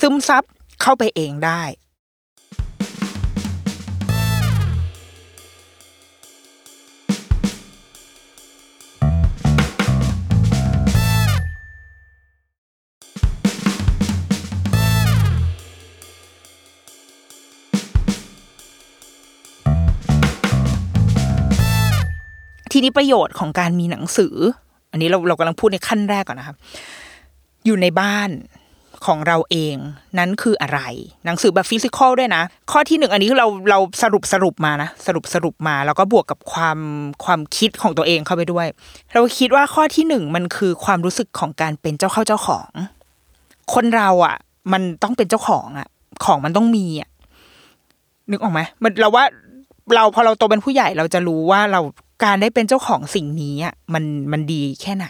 [0.00, 0.42] ซึมซับ
[0.82, 1.62] เข้าไปเองได้
[22.78, 24.34] ทีนี้ประโยชน์ของการมีหนังสือ
[24.92, 26.56] อันนี้เราเรากำลังพูดในขั้นแรกก่อนนะครับ
[27.64, 28.30] อยู่ในบ้าน
[29.06, 29.76] ของเราเอง
[30.18, 30.80] นั้นคืออะไร
[31.24, 36.78] หนังสือแบบฟิสิกอลด้วยนะ ข้อที่หนึ่งอันนี้คือเราเราสรุปสรุปมานะสรุปสรุปมา แล้วก็บวกกับความ
[37.24, 38.66] ความคิดของตัวเองเข้าไปด้วย
[39.14, 42.68] เราคิดว่าข้อที่หนึ่งมันคือความรู้สึกของการเป็นเจ้าเข้าเจ้าของ
[43.74, 44.36] คนเราอะ
[44.72, 45.88] มันต้องเป็นเจ้าของอะ
[46.24, 47.10] ของมันต้องมีอะ
[48.30, 49.24] นึกออกไหมมันเราว่า
[49.94, 51.80] เราพอเราโตเป็นผู้ใหญ่เราจะรู้ว่าเรา
[52.24, 55.08] การได้เป็นเจ้าของสิ่งนี้อะมันมันดีแค่ไหน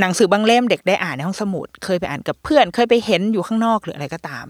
[0.00, 4.46] หนังสือบางเล่มเด็กได้อ่านในห้องสมุด เคยไปอ่านกับเพื่อน เคยไปเห็นอยู่ข้างนอกหรืออะไรก็ตาม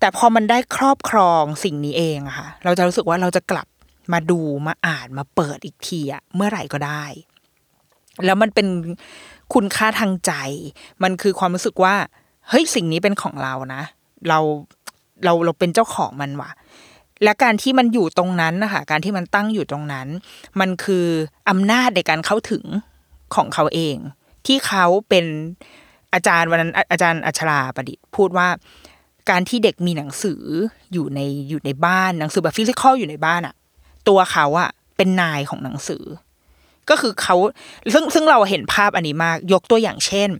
[0.00, 3.66] แต่พอมันได้ครอบครองสิ่งนี้เองอะค่ะ เราจะรู้สึกว่าเราจะกลับ
[4.12, 7.04] มาดูมาอ่านมาเปิดอีกทีอะเมื่อไหร่ก็ได้
[8.24, 8.66] แล้วมันเป็น
[9.54, 10.32] คุณค่าทางใจ
[11.02, 11.94] มันคือความรู้สึกว่า
[12.48, 13.82] เฮ้ยสิ่งนี้เป็นของเรานะ
[14.28, 14.38] เรา
[15.24, 16.50] เราเราเป็นเจ้าของมันว่ะ
[17.24, 20.08] และการที่มันอยู่ตรงนั้นนะคะการที่มันตั้งอยู่ตรงนั้น
[20.60, 21.06] มันคือ
[21.50, 22.64] อำนาจในการเข้าถึง
[23.34, 23.96] ของเขาเอง
[24.46, 25.24] ที่เขาเป็น
[26.14, 28.48] อาจารย์วันนั้นอาจารย์อัชราประดิษฐ์พูดว่า
[29.30, 30.42] การที่เด็กมีหนังสือ
[30.92, 33.54] อยู่ในอยู่ในบ้านหนังสือแบบฟิสิกอลอยู่ในบ้านอะ
[34.08, 36.04] ตัวเขาอะเป็นนายของหนังสือ
[36.90, 37.36] ก็คือเขา
[37.94, 40.30] ซึ่งซึ่งเราเห็นภาพอันนี้มาก ยกตัวอย่างเช่น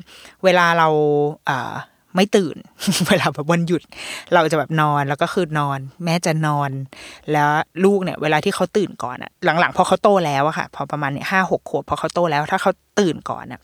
[0.45, 0.89] เวลาเรา
[1.49, 1.75] อ่า
[2.17, 2.57] ไม่ตื่น
[3.09, 3.83] เวลาแบบวันหยุด
[4.35, 6.71] เราจะแบบนอนแล้วก็คือนอน แม่จะนอน
[7.33, 7.49] แล้ว
[7.85, 13.61] ลูกเนี่ย เวลาที่เขาตื่นก่อนอะหลังๆพอเขาโตแล้วอะค่ะ พอประมาณเนี่ยห้าหกขวบพอเขาโตแล้ว ถ้าเขาตื่นก่อนอะ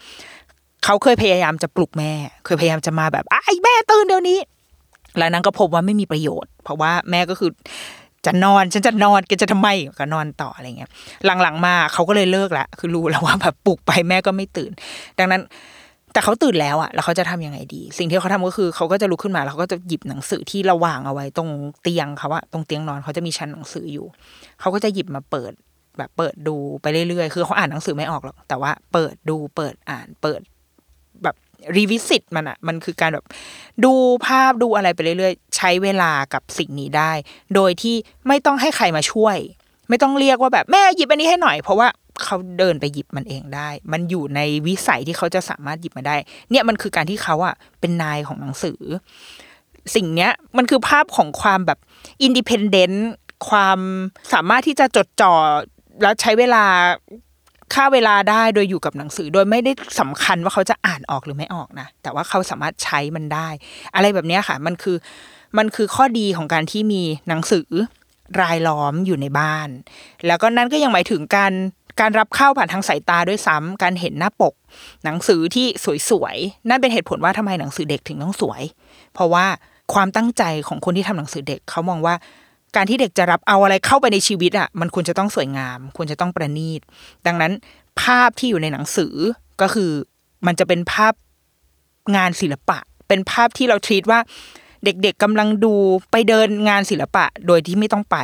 [0.85, 2.13] เขาเคยพยายามจะปลุกแม่
[2.45, 4.39] เคยพยายามจะมาแบบไอ้แม่ตื่นเดี๋ยวนี้
[5.19, 7.51] แล้วนั้นก็พบว่าไม่มีประโยชน์ เพราะว่าแม่ก็คือ
[8.27, 10.91] จะนอนฉันจะนอนแกจะทำไมก็นอนต่ออะไรเงี้ย
[11.43, 14.71] หลังๆมาเขาก็เลยเลิกละคือรู้แล้วว่าแบบปลุกไปแม่ก็ไม่ตื่น
[15.19, 15.43] ดังนั้น
[16.13, 21.51] แต่เขาตื่นแล้วอะแล้วเขาจะทำยังไงดี สิ่งที่เขาทำก็คือเขาก็จะลุกขึ้นมาแล้วเขาก็จะหยิบหนังสือที่เราวางเอาไว้ตรง
[21.83, 24.07] เตียงเขาอะตรงเตียงนอนเขาจะมีชั้นหนังสืออยู่
[24.61, 25.53] เขาก็จะหยิบมาเปิด
[25.99, 30.41] แบบเปิดดูไปเรื่อยๆ คือเขาอ่านหนังสือไม่ออกหรอก แต่ว่าเปิดดูเปิดอ่านเปิด
[31.23, 31.37] แบบ
[31.77, 33.25] รีวิสิตมันอะมันคือการแบบ
[33.85, 33.93] ดู
[34.27, 37.13] ภาพดูอะไรไปเรื่อยๆ ใช้เวลากับสิ่งนี้ได้
[37.55, 37.97] โดยที่
[38.29, 39.37] ไม่ต้องให้ใครมาช่วย
[39.89, 41.89] ไม่ต้องเรียกว่าแบบแม่หยิบอันนี้ให้หน่อย เพราะว่า
[42.25, 46.17] เขาเดินไปหยิบมันเองได้ มันอยู่ในวิสัยที่เขาจะสามารถหยิบมาได้
[46.51, 48.81] เนี่ยมันคือการที่เขาอะเป็นนายของหนังสือ
[49.95, 51.79] สิ่งเนี้ยมันคือภาพของความแบบ
[52.23, 53.09] อินดิเพนเดนต์
[53.49, 53.79] ความ
[54.33, 55.35] สามารถที่จะจดจ่อ
[56.03, 56.65] แล้วใช้เวลา
[57.75, 63.49] ค่าเวลาได้โดยอยู่กับหนังสือ โดยไม่ได้สำคัญว่าเขาจะอ่านออกหรือไม่ออกนะ แต่ว่าเขาสามารถใช้มันได้
[63.95, 64.97] อะไรแบบนี้ค่ะ มันคือ
[65.59, 67.69] มันคือข้อดีของการที่มีหนังสือ
[68.41, 69.69] รายล้อมอยู่ในบ้าน
[70.27, 71.53] แล้วก็นั่นก็ยังหมายถึงการ
[72.01, 74.55] การรับเข้าผ่านทางสายตาด้วยซ้ำการเห็นหน้าปก
[75.05, 75.67] หนังสือที่
[76.11, 78.63] สวยๆนั่นเป็นเหตุผลว่าทำไมหนังสือเด็กถึงต้องสวย
[79.15, 79.47] เพราะว่า
[79.95, 82.15] ความตั้งใจของคนที่ทำหนังสือเด็กเขามองว่า
[82.77, 86.81] การที่เด็กจะรับเอาอะไรเข้าไปในชีวิตอะมันควรจะต้องสวยงาม ควรจะต้องประณีต
[87.27, 87.53] ดังนั้น
[88.03, 89.15] ภาพที่อยู่ในหนังสือ
[89.61, 89.91] ก็คือ
[90.47, 91.15] มันจะเป็นภาพ
[92.17, 94.21] งานศิลปะ เป็นภาพที่เราทรีตว่า
[94.85, 95.75] เด็กๆกำลังดู
[96.11, 98.17] ไปเดินงานศิลปะ โดยที่ไม่ต้องไป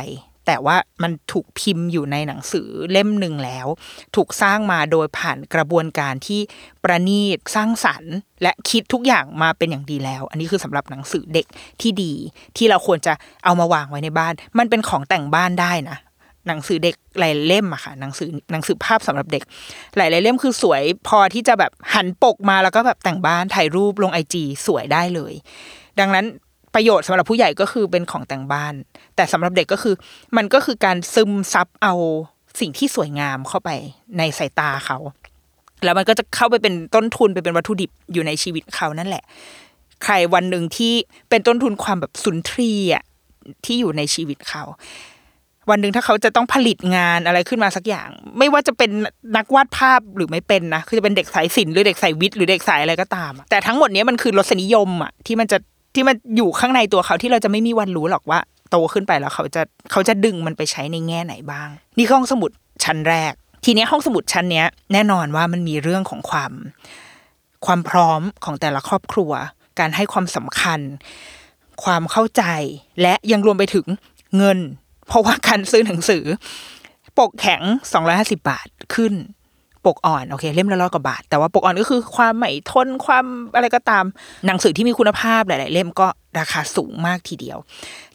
[0.45, 3.67] แต่ว่ามันถูกพิมพ์อยู่ในหนังสือเล่มหนึ่งแล้ว
[4.15, 6.41] ถูกสร้างมาโดยผ่านกระบวนการที่
[6.83, 11.45] ประณีตสร้างสรรค์ และคิดทุกอย่างมาเป็นอย่างดีแล้ว อันนี้คือสำหรับหนังสือเด็ก
[11.81, 12.13] ที่ดี
[12.57, 15.97] ที่เราควรจะเอามาวางไว้ในบ้าน มันเป็นของแต่งบ้านได้นะ
[16.47, 19.43] หนังสือเด็กหลายเล่มอะค่ะหนังสือหนังสือภาพสำหรับเด็ก
[19.97, 25.33] หลายๆเล่มคือสวยพอที่จะแบบหันปกมาแล้วก็แบบแต่งบ้านถ่ายรูปลงไอจีสวยได้เลย
[25.99, 26.25] ดังนั้น
[26.75, 28.73] ประโยชน์สำหรับผู้ใหญ่ก็คือเป็นของแต่งบ้าน
[29.15, 29.95] แต่สำหรับเด็กก็คือ
[30.37, 31.93] มันก็คือการซึมซับเอา
[32.59, 33.69] สิ่งที่สวยงามเข้าไป
[34.17, 34.97] ในสายตาเขา
[35.83, 39.23] แล้วมันก็จะเข้าไปเป็นต้นทุนไปเป็นวัตถุดิบอยู่ในชีวิตเขานั่นแหละ
[40.03, 40.93] ใครวันหนึ่งที่
[41.29, 43.03] เป็นต้นทุนความแบบสุนทรีย์อะ
[43.65, 44.63] ที่อยู่ในชีวิตเขา
[45.69, 48.91] วันหนึ่งถ้าเขาจะต้องผลิตงานอะไรขึ้นมาสักอย่าง ไม่ว่าจะเป็น
[49.37, 55.57] นักวาดภาพหรือไม่เป็นนะคือจะเป็นเด็กสายศิลป์หรือเด็กสายวิทย์หรือเด็กสายอะไรก็ตาม แต่ทั้งหมดนี้มันคือรสนิยมอะที่มันจะ
[55.95, 62.51] ที่มันอยู่ข้างในตัวเขาที่เราจะไม่มีวันรู้หรอกว่า โตขึ้นไปแล้วเขาจะเขาจะดึงมันไปใช้ในแง่ไหนบ้าง นี่ห้องสมุด
[62.83, 63.33] ชั้นแรก
[63.65, 66.51] ทีนี้ห้องสมุดชั้นเนี้ย แน่นอนว่ามันมีเรื่องของความ
[67.65, 69.31] ความพร้อมของแต่ละครอบครัว
[69.79, 70.79] การให้ความสำคัญ
[71.83, 72.43] ความเข้าใจ
[73.01, 73.85] และยังรวมไปถึง
[74.37, 74.59] เงิน
[75.07, 76.23] เพราะว่าการซื้อหนังสือ
[77.17, 77.61] ปกแข็ง
[78.05, 79.13] 250 บาทขึ้น
[79.85, 84.05] ปกอ่อนโอเค เล่มละร้อยกว่าบาท แต่ว่าปกอ่อนก็คือความไม่ทนความอะไรก็ตาม
[84.45, 86.07] หนังสือที่มีคุณภาพหลาย ๆ เล่มก็
[86.39, 87.57] ราคาสูงมากทีเดียว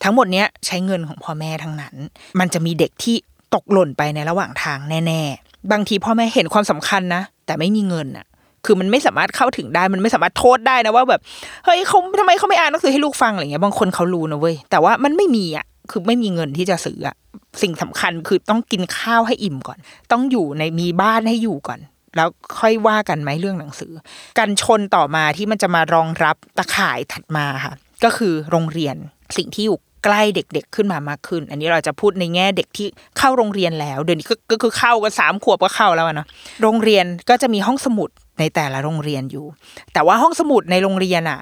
[0.02, 1.94] ทั้งหมดเนี้ยใช้เงินของพ่อแม่ทั้งนั้น
[2.38, 3.16] มันจะมีเด็กที่
[3.54, 8.26] ตกหล่นไปในระหว่างทางแน่ ๆ บางทีพ่อแม่เห็นความสำคัญนะ แต่ไม่มีเงินอะ
[8.64, 11.20] คือมันไม่สามารถเข้าถึงได้มันไม่สามารถโทษได้นะว่าแบบ
[11.64, 17.16] เฮ้ยเขาทำไมเขาไม่อ่านหนังสือให้ลูกฟังอะไรเงี้ยบางคนเขารู้นะเว้ยแต่ว่ามันไม่มีอะ คือไม่มีเงินที่จะซื้ออะ
[17.62, 19.78] สิ่งสำคัญคือต้องกินข้าวให้อิ่มก่อน
[20.12, 21.80] ต้องอยู่ในมีบ้านให้อยู่ก่อน
[22.16, 23.92] แล้วค่อยว่ากันไหมเรื่องหนังสือ
[24.38, 27.74] การชนต่อมาที่มันจะมารองรับตะข่ายถัดมาค่ะ
[28.04, 28.96] ก็คือโรงเรียน
[29.36, 32.86] สิ่งที่อยู่ใกล้เด็กๆขึ้นมามากขึ้น อันนี้เราจะพูดในแง่เด็กที่
[33.18, 36.26] เข้าโรงเรียนแล้ว เดี๋ยวนี้ก็คือเข้ากันสามขวบก็เข้าแล้วเนาะ
[36.62, 39.44] โรงเรียนก็จะมีห้องสมุดในแต่ละโรงเรียนอยู่
[39.92, 41.40] แต่ว่าห้องสมุดในโรงเรียนอะ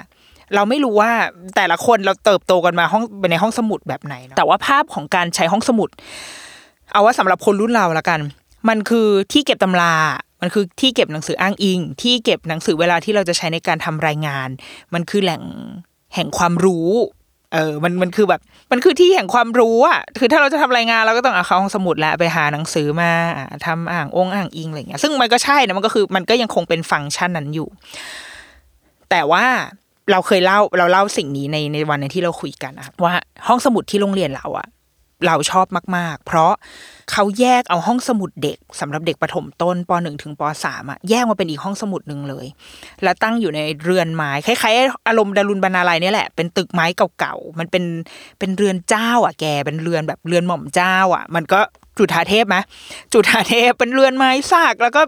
[0.55, 1.11] เราไม่รู้ว่า
[1.57, 5.89] แต่ละคนเราเติบโตกันมาห้องในห้องสมุดแบบไหนเนอะแต่ว่าภาพของการใช้ห้องสมุด
[6.93, 8.21] เอาว่าสำหรับคนรุ่นเราละกัน
[8.69, 9.95] มันคือที่เก็บตำรา
[10.41, 14.49] มันคือที่เก็บหนังสืออ้างอิง ที่เก็บหนังสือเวลาที่เราจะใช้ในการทำรายงาน
[14.95, 15.43] มันคือแหล่ง
[16.15, 16.89] แห่งความรู้
[17.55, 18.41] เออ มันมันคือแบบ
[18.73, 27.69] มันคือที่แห่งความรู้อะ คือถ้าเราจะทำรายงานเราก็ต้องเอาเข้าห้องสมุดแล้วไปหาหนังสือมาอะทำอ่างองอ่างอิงอะไรเงี้ย ซึ่งมันก็ใช่นะมันก็คือ มันก็ยังคงเป็นฟังก์ชันนั้นอยู่
[29.11, 29.47] แต่ว่า
[30.11, 33.14] เราเคยเล่าเราเล่าสิ่งนี้ในในวันนั้นที่เราคุยกันนะครับว่า
[33.47, 34.68] ห้องสมุดที่โรงเรียนเราอะ
[35.27, 35.66] เราชอบ
[35.97, 36.53] มาก ๆ เพราะ
[37.12, 42.47] เขาแยกเอาห้องสมุดเด็กสำหรับเด็กประถมต้นป .1 ถึงป .3 อะแยกมาเป็นอีกห้องสมุดหนึ่งเลย
[43.03, 46.87] แล้วตั้งอยู่ในเรือนไม้คล้ายๆอารมณ์ดารุนบรรณาลัยเนี่ยแหละเป็นตึกไม้
[47.18, 47.85] เก่าๆมันเป็น
[48.38, 51.61] เป็นเรือนเจ้า อะ แกเป็นเรือนแบบเรือนหม่อมเจ้า อะ มันก็
[51.99, 52.57] จุฑาเทพไหม
[53.12, 55.03] จุฑาเทพเป็นเรือนไม้ซากแล้วก็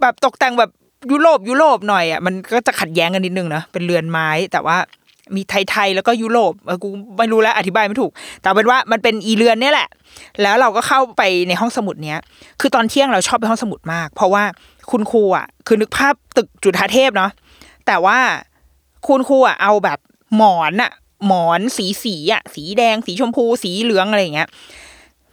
[0.00, 0.70] แบบตกแต่งแบบ
[1.10, 4.76] ยุโรปยุโรปหน่อยอะมันก็จะขัดแย้งกันนิดนึงนะเป็นเรือนไม้ แต่ว่า
[5.36, 9.88] มีไทยๆแล้วก็ยุโรปกูไม่รู้แล้วอธิบายไม่ถูก แต่เป็นว่ามันเป็นอีเรือนเนี่ยแหละ
[10.42, 12.18] แล้วเราก็เข้าไปในห้องสมุดเนี้ย
[12.60, 14.44] คือตอนเที่ยงเราชอบไปห้องสมุดมาก เพราะว่า
[14.90, 17.30] คุณครูอะคือนึกภาพตึกจุฑาเทพเนาะ
[17.86, 18.18] แต่ว่า
[19.06, 19.98] คุณครูอะเอาแบบ
[20.36, 20.92] หมอนอะ
[21.26, 24.48] หมอนสีสีอะสีแดง สีชมพู สีเหลืองอะไรอย่างเงี้ย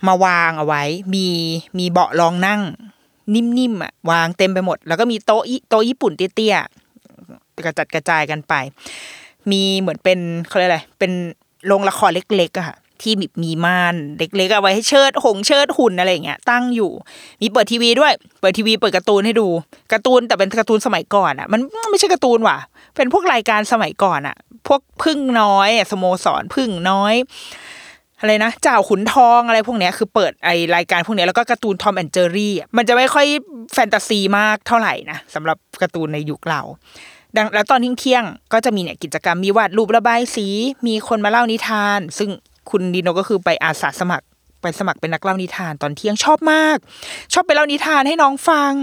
[0.08, 1.28] มาวางเอาไว้ มี
[1.78, 2.62] มีเบาะรองนั่ง
[3.34, 8.54] นิ่มๆอะวางเต็มไปหมด แล้วก็มีโต๊ะโต๊ะญี่ปุ่นเตี้ยๆกระจัดกระจายกันไป
[9.52, 11.12] มีเหมือนเป็นเขาเรียกอะไรเป็น
[11.68, 16.92] โรงละครเล็กๆอะค่ะที่มีมีม่านเล็กๆเอาไว้ให้เชิดหงเชิดหุ่นอะไรอย่างเงี้ยตั้งอยู่
[17.42, 19.48] มีเปิดทีวีด้วย เปิดทีวีเปิดการ์ตูนให้ดู
[19.94, 21.60] การ์ตูนแต่เป็นการ์ตูนสมัยก่อนอะมัน
[21.90, 22.58] ไม่ใช่การ์ตูนว่ะ
[22.96, 24.36] เป็นพวกรายการสมัยก่อนอะ
[24.68, 27.14] พวกผึ้งน้อยอะสโมสรผึ้งน้อย
[28.26, 33.28] อะไรนะเจ้าขุนทองอะไรพวกเนี้ยคือเปิดไอรายการพวกเนี้ยแล้วก็การ์ตูนทอมแอนเจอรี่มันจะไม่ค่อย
[33.74, 36.62] แฟนตาซีมากเท่าไหร่นะสำหรับการ์ตูนในยุคเรา
[37.36, 40.48] ดังแล้วตอนเที่ยงก็จะมีเนี่ยกิจกรรมมีวาดรูประบายสี
[40.88, 42.30] มีคนมาเล่านิทาน ซึ่ง
[42.70, 44.26] คุณดีโนก็คือไปอาสาสมัคร
[44.66, 46.78] ไปสมัครเป็นนักเล่านิทานตอนเที่ยงชอบมาก
[47.34, 48.74] ชอบไปเล่านิทานให้น้องฟัง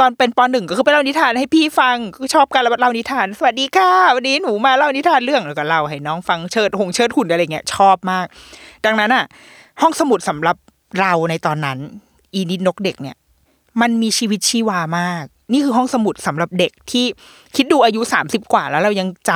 [0.00, 8.26] ตอนเป็นปหนึ่งก็คือไปเล่านิทานให้พี่ฟังก็ชอบการเล่านิทาน สวัสดีค่ะวันนี้หนูมาเล่านิทานเรื่องแล้วก็เล่าให้น้องฟังเชิดหงเชิดหุ่นอะไรเงี้ยชอบมาก
[8.84, 9.24] ดังนั้นอะ
[9.82, 10.56] ห้องสมุดสำหรับ
[11.00, 11.78] เราในตอนนั้น
[12.34, 13.16] อีนิดนกเด็กเนี่ย
[13.80, 17.04] มันมีชีวิตชีวามาก นี่คือห้องสมุดสำหรับเด็กที่
[17.56, 19.30] คิดดูอายุสามสิบกว่าแล้วเรายังจ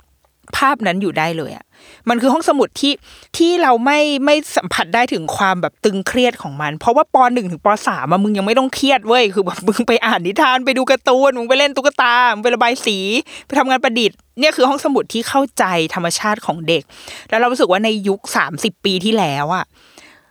[0.00, 1.64] ำภาพนั้นอยู่ได้เลยอะ
[2.08, 2.92] มันคือห้องสมุดที่
[3.36, 12.98] ที่เราไม่ไม่สัมผัสได้ถึงความแบบตึงเครียดของมัน เพราะว่าปหนึ่งถึงปสามมึงยังไม่ต้องเครียดเว้ยคือแบบมึงไปอ่านนิทานไปดูการ์ตูนมึงไปเล่นตุ๊กตามึงไประบายสี
[13.46, 15.64] ไปทำงานประดิษฐ์เนี่ยคือห้องสมุดที่เข้าใจ
[15.94, 16.82] ธรรมชาติของเด็ก
[17.28, 19.64] แล้วเรารู้สึกว่าในยุคสามสิบปีที่แล้วอะ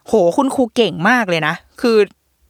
[0.07, 1.97] โหคุณครูเก่งมากเลยนะ คือ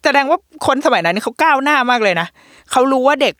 [0.04, 2.28] แสดงว่าคนสมัยนั้นเขาก้าวหน้ามากเลยนะ
[2.70, 3.34] เขารู้ว่าเด็ก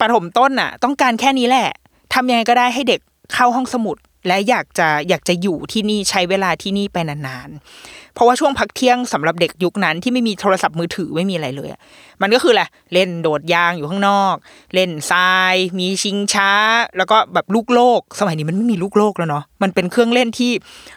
[0.00, 1.68] ประถมต้นน่ะ ต้องการแค่นี้แหละ
[2.14, 3.00] ทำยังไงก็ได้ให้เด็ก
[3.34, 11.80] เข้าห้องสมุด และอยากจะอยากจะอยู่ที่นี่ใช้เวลาที่นี่ไปนานๆ เพราะว่าช่วงพักเที่ยงสำหรับเด็กยุคนั้นที่ไม่มีโทรศัพท์มือถือไม่มีอะไรเลยอะ
[12.22, 14.34] มันก็คือแหละเล่นโดดยางอยู่ข้างนอก
[14.74, 16.50] เล่นทราย มีชิงช้า
[16.96, 20.52] แล้วก็แบบลูกโลก สมัยนี้มันไม่มีลูกโลกแล้วเนาะมันเป็นเครื่องเล่นที่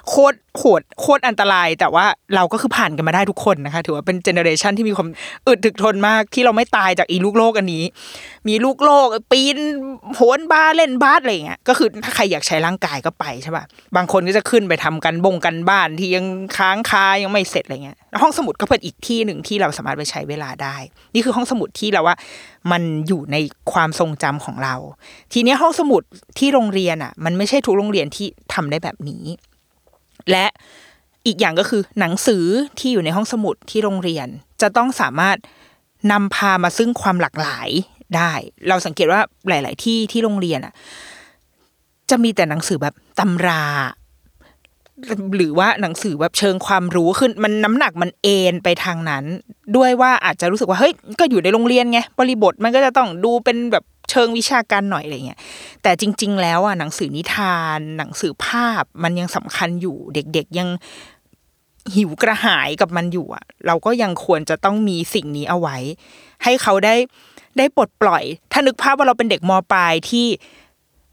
[0.08, 5.08] โคตร โหดโคตรอันตราย แต่ว่าเราก็คือผ่านกันมาได้ทุกคนนะคะ ถือว่าเป็น generation ที่มีความ
[5.48, 7.84] อึดถึกทนมากที่เราไม่ตายจากอีลูกโลกอันนี้
[8.48, 9.58] มีลูกโลก ปีน
[10.16, 13.64] โหนบ้าเล่นบ้าอะไรเงี้ยก็คือถ้าใครอยากใช้ร่างกายก็ไปใช่ป่ะ
[13.96, 16.26] บางคนก็จะขึ้นไปทำกันบงกันบ้านที่ยัง
[16.58, 20.76] ค้างคายังไม่เสร็จอะไรเงี้ยห้องสมุดก็เป็นอีกที่หนึ่งที่เราสามารถไปใช้เวลาได้
[21.14, 22.16] นี่คือห้องสมุดที่เราว่า
[22.72, 23.38] มันอยู่ใน
[23.74, 24.76] ความทรงจำของเรา
[25.34, 26.02] ทีนี้ห้องสมุด
[26.40, 29.26] ที่โรงเรียนอะ มันไม่ใช่ทุกโรงเรียนที่ทำได้แบบนี้
[30.32, 30.46] และ
[31.26, 32.46] อีกอย่างก็คือหนังสือ
[32.80, 34.28] ที่อยู่ในห้องสมุดที่โรงเรียน
[34.62, 35.38] จะต้องสามารถ
[36.12, 37.70] นำพามาซึ่งความหลากหลาย
[38.16, 38.32] ได้
[38.68, 40.74] เราสังเกตว่าหลาย ๆ ที่ที่โรงเรียนอะ
[42.10, 43.64] จะมีแต่หนังสือแบบตำรา
[45.36, 49.24] หรือว่าหนังสือแบบเชิงความรู้ขึ้นมันน้ำหนักมันเอนไปทางนั้น
[49.76, 55.40] ด้วยว่าอาจจะรู้สึกว่าเฮ้ยก็อยู่ในโรงเรียนไงบริบทมันก็จะต้องดูเป็นแบบ เชิงวิชาการหน่อยอะไรเงี้ย
[55.84, 60.70] แต่จริง ๆ แล้วอะหนังสือนิทาน หนังสือภาพมันยังสำคัญอยู่ เด็ก ๆ ยัง
[61.96, 65.78] หิวกระหายกับมันอยู่อะ เราก็ยังควรจะต้องมีสิ่งนี้เอาไว้
[66.44, 66.96] ให้เขาได้
[67.58, 70.26] ได้ปลดปล่อย ถ้านึกภาพว่าเราเป็นเด็กมปลายที่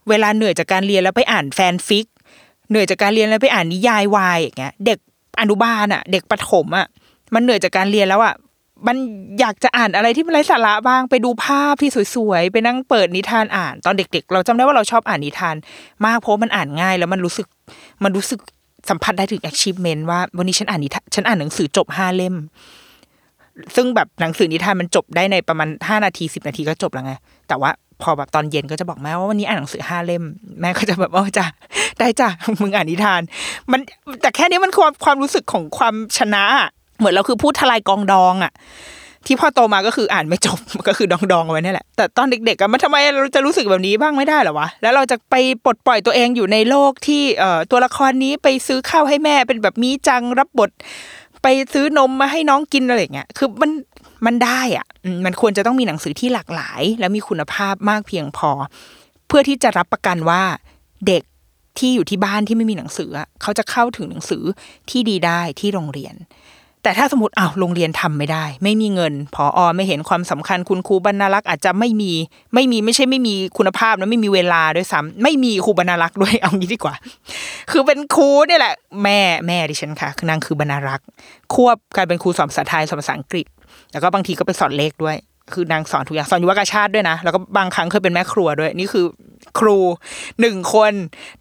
[0.08, 2.06] เวลาเหนื่อยจากการเรียนแล้วไปอ่านแฟนฟิก
[2.68, 4.98] เหนื่อยจากการเรียนแล้วไปอ่านนิยายวายอย่างเงี้ย เด็ก
[5.40, 6.86] อนุบาลอะ เด็กประถมอะ
[7.34, 8.34] มันเหนื่อยจากการเรียนแล้วอะ
[8.86, 8.96] มัน
[9.40, 15.56] อยากจะอ่านอะไรที่มันไร้สาระบ้างไปดูภาพที่สวยๆ ไปนั่งเปิดนิทานอ่าน ตอนเด็ก ๆ เราจำได้ว่าเราชอบอ่านนิทาน
[16.06, 17.46] มากเพราะมันอ่านง่ายแล้วมันรู้สึก
[18.04, 18.40] มันรู้สึก
[18.90, 22.34] สัมผัสได้ถึง achievement ว่าวันนี้ฉันอ่านนิทานฉันอ่านหนังสือจบห้าเล่ม
[23.76, 27.14] ซึ่งแบบหนังสือนิทานมันจบได้ในประมาณห้านาทีสิบนาทีก็จบแล้วไง
[27.48, 27.70] แต่ว่า
[28.02, 30.24] พอแบบตอนเย็นก็จะบอกแม่ว่าวันนี้อ่านหนังสือห้าเล่ม
[30.60, 31.46] แม่ก็จะแบบว่าจ้ะ
[31.98, 32.28] ได้จ้ะ
[32.60, 33.20] มึงอ่านนิทาน
[33.72, 33.80] มัน
[34.22, 36.44] แต่แค่นี้มันความความรู้สึกของความชนะ
[37.04, 38.52] เหมือนเราคือพูดทลายกองดองอะ
[39.26, 50.70] ที่พ่อโตมาก็คืออ่านไม่จบก็คือดองดองไว้นี่แหละแต่ตอนเด็กๆอะมันทำไมเราจะรู้สึกแบบนี้บ้างไม่ได้หรอวะแล้วเราจะไปปลดปล่อยตัวเองอยู่ในโลกที่เอ่อตัวละครนี้ไปซื้อข้าวให้แม่เป็นแบบมีจังรับบท
[51.42, 53.70] ไปซื้อนมมาให้น้องกินอะไรเงี้ยคือมัน
[54.26, 54.86] มันได้อะ
[55.26, 58.50] มันควรจะต้องมีหนังสือที่หลากหลาย และมีคุณภาพมากเพียงพอ
[59.28, 60.42] เพื่อที่จะรับประกันว่า
[61.08, 61.22] เด็ก
[61.78, 63.10] ที่อยู่ที่บ้านที่ไม่มีหนังสือ
[63.42, 64.42] เขาจะเข้าถึงหนังสือ
[64.90, 66.14] ที่ดีได้ที่โรงเรียน
[66.84, 72.12] แต่ถ้าสมมติอ้าวโรงเรียนทำไม่ได้ ไม่มีเงินพออไม่เห็นความสำคัญคุณครูบรรณารักษ์อาจจะไม่มี
[72.54, 76.94] ไม่มีไม่ใช่ไม่มีคุณภาพนะไม่มีเวลาด้วยซ้ำไม่มีครูบรรณารักษ์ด้วยเอางี้ดีกว่า
[77.70, 81.06] คือเป็นครูเนี่ยแหละ แม่แม่ดิฉันค่ะคือนางคือบรรณารักษ์
[81.54, 83.46] ควบกลายเป็นครูสอนภาษาไทยสอนภาษาอังกฤษ
[83.92, 85.16] แล้วก็บางทีก็ไปสอนเลขด้วย
[85.52, 89.04] คือนางสอนทุกอย่างสอนยุวกาชาติด้วยนะแล้วก็บางครั้งเคยเป็นแม่ครัวด้วย นี่คือ
[89.58, 89.78] ครู
[90.40, 90.92] หนึ่งคน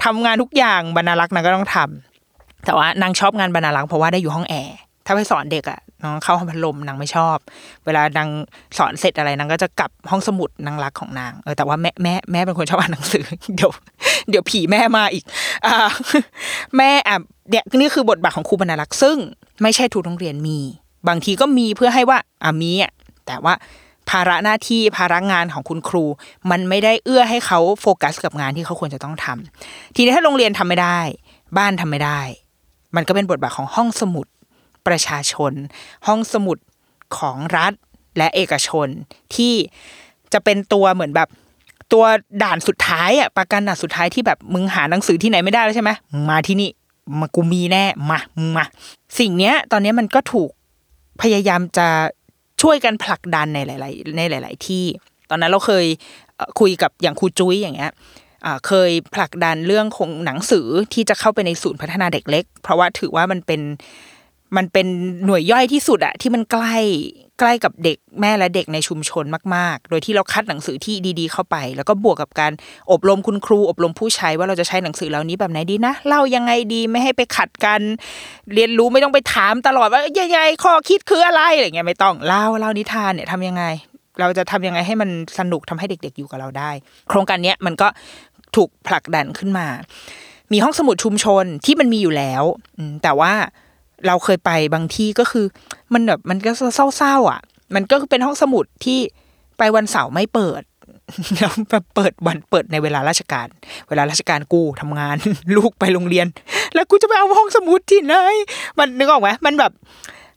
[0.04, 7.38] ทำงานทุกอย่างบรรณารักษ์นางก็ต้องทำแต่ว่านางชอบงานบรรณารักษ์เพราะว่าได้อยู่ห้องแอร์ ถ้าไปสอนเด็กอะน้องเข้าห้องพัดลมนางไม่ชอบ
[7.86, 8.30] เวลานาง
[8.78, 13.72] สอนเสร็จอะไรนางก็จะกลับห้องสมุดนางรักของนางเออแต่ว่าแม่แม่แม่เป็นคนชอบอ่านหนังสือ เดี๋ยว
[14.30, 15.24] เดี๋ยวผีแม่มาอีก
[15.66, 15.76] อ่า
[16.78, 17.18] แม่อะ
[17.50, 19.18] เนี่ยนี่คือบทบาทของครูบรรณารักษ์ซึ่ง
[19.62, 20.60] ไม่ใช่ทุกโรงเรียนมี
[21.08, 22.92] บางทีก็มีเพื่อให้ว่าอะมีอะ
[23.28, 23.54] แต่ว่า
[24.10, 26.06] ภาระหน้าที่ภาระงานของคุณครู
[26.52, 31.00] มันไม่ได้เอื้อให้เขาโฟกัสกับงานที่เขาควรจะต้องทำทีนี้ถ้าโรงเรียนทำไม่ได้
[31.58, 32.22] บ้านทำไม่ได้
[32.96, 34.28] มันก็เป็นบทบาทของห้องสมุด
[34.88, 35.54] ประชาชน
[36.08, 36.58] ห้องสมุด
[37.18, 37.74] ของรัฐ
[38.18, 38.88] และเอกชน
[39.36, 39.54] ที่
[40.34, 41.30] จะเป็นตัวเหมือนแบบ
[41.94, 42.04] ตัว
[42.44, 45.92] ด่านสุดท้ายอะประกันด่านสุดท้ายที่แบบมึงหาหนังสือที่ไหนไม่ได้แล้วใช่ไหม
[46.30, 46.70] มาที่นี่
[47.20, 48.66] มากูมีแน่มามึงมา
[49.20, 50.50] สิ่งเนี้ย ตอนนี้มันก็ถูก
[51.22, 51.88] พยายามจะ
[52.62, 54.86] ช่วยกันผลักดันในหลาย ๆ ในหลาย ๆ ที่
[55.30, 55.86] ตอนนั้นเราเคย
[56.60, 57.92] คุยกับอย่างครูจุ้ยอย่างเงี้ย
[58.68, 63.62] เคยผลักดันเรื่องของหนังสือที่จะเข้าไปในศูนย์พัฒนาเด็กเล็ก เพราะว่าถือว่ามันเป็น
[64.58, 64.88] มันเป็น
[65.26, 66.78] หน่วยย่อยที่สุดอะที่มันใกล้
[67.40, 72.52] ใกล้กับเด็กแม่และเด็กในชุมชนมาก ๆ โดยที่เราคัดหนังสือที่ดีๆ เข้าไป แล้วก็บวกกับการ
[72.92, 77.82] อบรมคุณครู อบรมผู้ใช้ว่าเราจะใช้หนังสือเหล่านี้แบบไหนดีนะเล่ายังไงดีไม่ให้ไปขัดกัน
[78.54, 83.64] เรียนรู้ไม่ต้องไปถามตลอดว่ายังไงข้อคิดคืออะไรอะไรเงี้ยไม่ต้องเล่าเล่านิทานเนี่ยทำยังไง
[84.20, 86.72] เราจะทำยังไงให้มันสนุกทำให้เด็ก ๆ อยู่กับเราได้
[87.10, 87.88] โครงการเนี้ยมันก็
[88.56, 89.68] ถูกผลักดันขึ้นมา
[90.54, 92.44] มีห้องสมุดชุมชนที่มันมีอยู่แล้ว
[93.04, 93.34] แต่ว่า
[94.08, 95.46] เราเคยไปบางที่ก็คือ
[95.94, 97.42] มันแบบมันก็เศร้าๆอะ
[97.76, 99.00] มันก็เป็นห้องสมุดที่
[99.58, 100.62] ไปวันเสาร์ไม่เปิด
[101.40, 103.48] แล้วแบบเปิดวันเปิดในเวลาราชการ
[103.90, 105.18] เวลาราชการกูทำงาน
[105.56, 106.28] ลูกไปโรงเรียน
[106.74, 108.16] แล้วกูจะไปเอาห้องสมุดที่ไหน
[108.80, 109.72] มันนึกออกไหมมันแบบ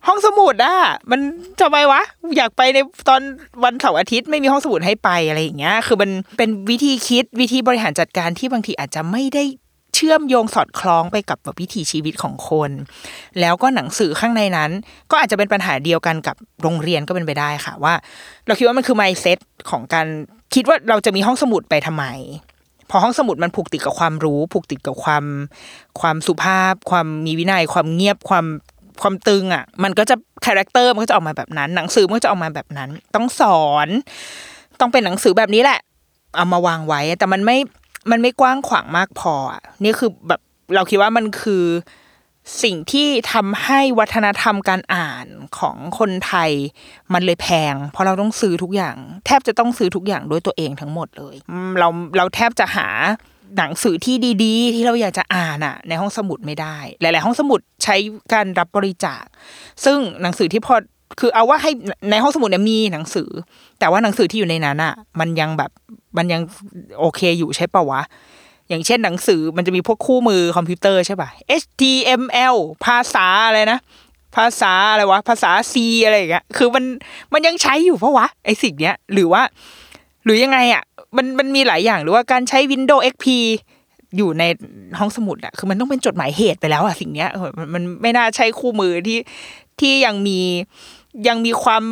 [0.06, 0.74] ห้องสมุดอะ
[1.10, 1.20] มัน
[1.60, 2.00] ทำไมวะ
[2.36, 3.20] อยากไปในตอน
[3.64, 9.44] วันเสาร์อาทิตย์ไม่มีห้องสมุดให้ไปอะไรอย่างเงี้ย คือมันเป็นวิธีคิดวิธีบริหารจัดการที่บางทีอาจจะไม่ได้
[9.96, 12.70] เชื่อมโยงสอดคล้องไปกับแบบวิถีชีวิตของคน
[13.40, 14.70] แล้วก็หนังสือข้างในนั้น
[15.10, 17.94] ก็อาจจะเป็นปัญหาเดียวกันกับโรงเรียนก็เป็นไปได้ค่ะว่า
[18.46, 19.38] เราคิดว่ามันคือ mindset
[19.70, 20.06] ของการ
[20.54, 22.04] คิดว่าเราจะมีห้องสมุดไปทำไม
[22.90, 25.24] พอห้องสมุดมันผูกติดกับความรู้ ผูกติดกับความ
[26.00, 28.46] ความสุภาพ ความมีวินัย ความเงียบความ
[29.02, 30.14] ความตึงอะ มันก็จะ
[30.46, 33.88] character มันก็จะออกมาแบบนั้น หนังสือมันก็จะออกมาแบบนั้น ต้องสอน
[34.80, 35.80] ต้องเป็นหนังสือแบบนี้แหละ
[36.36, 37.56] เอามาวางไว้ แต่มันไม่
[38.10, 40.40] มันไม่กว้างขวางมากพออะนี่คือแบบ
[40.74, 41.64] เราคิดว่ามันคือ
[42.62, 45.26] สิ่งที่ทำให้วัฒนธรรมการอ่าน
[45.58, 46.50] ของคนไทย
[47.12, 51.36] มันเลยแพง เพราะเราต้องซื้อทุกอย่าง แทบจะต้องซื้อทุกอย่างด้วยตัวเองทั้งหมดเลย
[51.78, 52.88] เราเราแทบจะหา
[53.56, 57.96] หนังสือที่ดีๆ ที่เราอยากจะอ่านอะในห้องสมุดไม่ได้ หลาย ๆ ห้องสมุดใช้
[58.32, 59.24] การรับบริจาค
[59.84, 60.74] ซึ่งหนังสือที่พอ
[61.20, 61.70] คือเอาว่าให้
[62.10, 63.28] ในห้องสมุดเนี่ยมีหนังสือ
[63.78, 65.70] แต่ว่าหนังสือที่อยู่ในนั้นอะ มันยังแบบ
[66.16, 66.40] มันยัง
[67.00, 68.02] โอเคอยู่ใช่ปะวะ
[68.68, 71.28] อย่างเช่นหนังสือมันจะมีพวกคู่มือคอมพิวเตอร์ใช่ป่ะ
[71.62, 73.78] HTML ภาษาอะไรนะ
[74.36, 76.84] ภาษาอะไรวะ ภาษา C อะไรอย่างเงี้ย คือมัน
[77.32, 79.42] มันยังใช้อยู่ปะวะไอสิ่งเนี้ย หรือว่า
[80.24, 80.82] หรือยังไงอะ
[81.16, 83.26] มันมันมีหลายอย่างหรือว่าการใช้ Windows XP
[84.16, 84.42] อยู่ใน
[84.98, 89.18] ห้องสมุดอะคือมันต้องเป็นจดหมายเหตุไปแล้วอะสิ่งเนี้ยมันมันไม่น่าใช้คู่มือที่
[89.80, 90.40] ที่ยังมี
[91.28, 91.82] ยังมีความ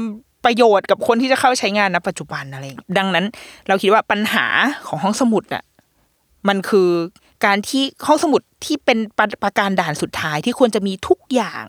[0.44, 2.64] ประโยชน์กับคนที่จะเข้าใช้งานณปัจจุบันอะไร
[2.98, 3.26] ดังนั้น
[3.68, 4.46] เราคิดว่าปัญหา
[4.86, 5.64] ของห้องสมุดอะ
[6.48, 6.90] มันคือ
[7.44, 11.64] การที่ห้องสมุดที่เป็นประประการด่านสุดท้ายที่ควรจะมีทุกอย่าง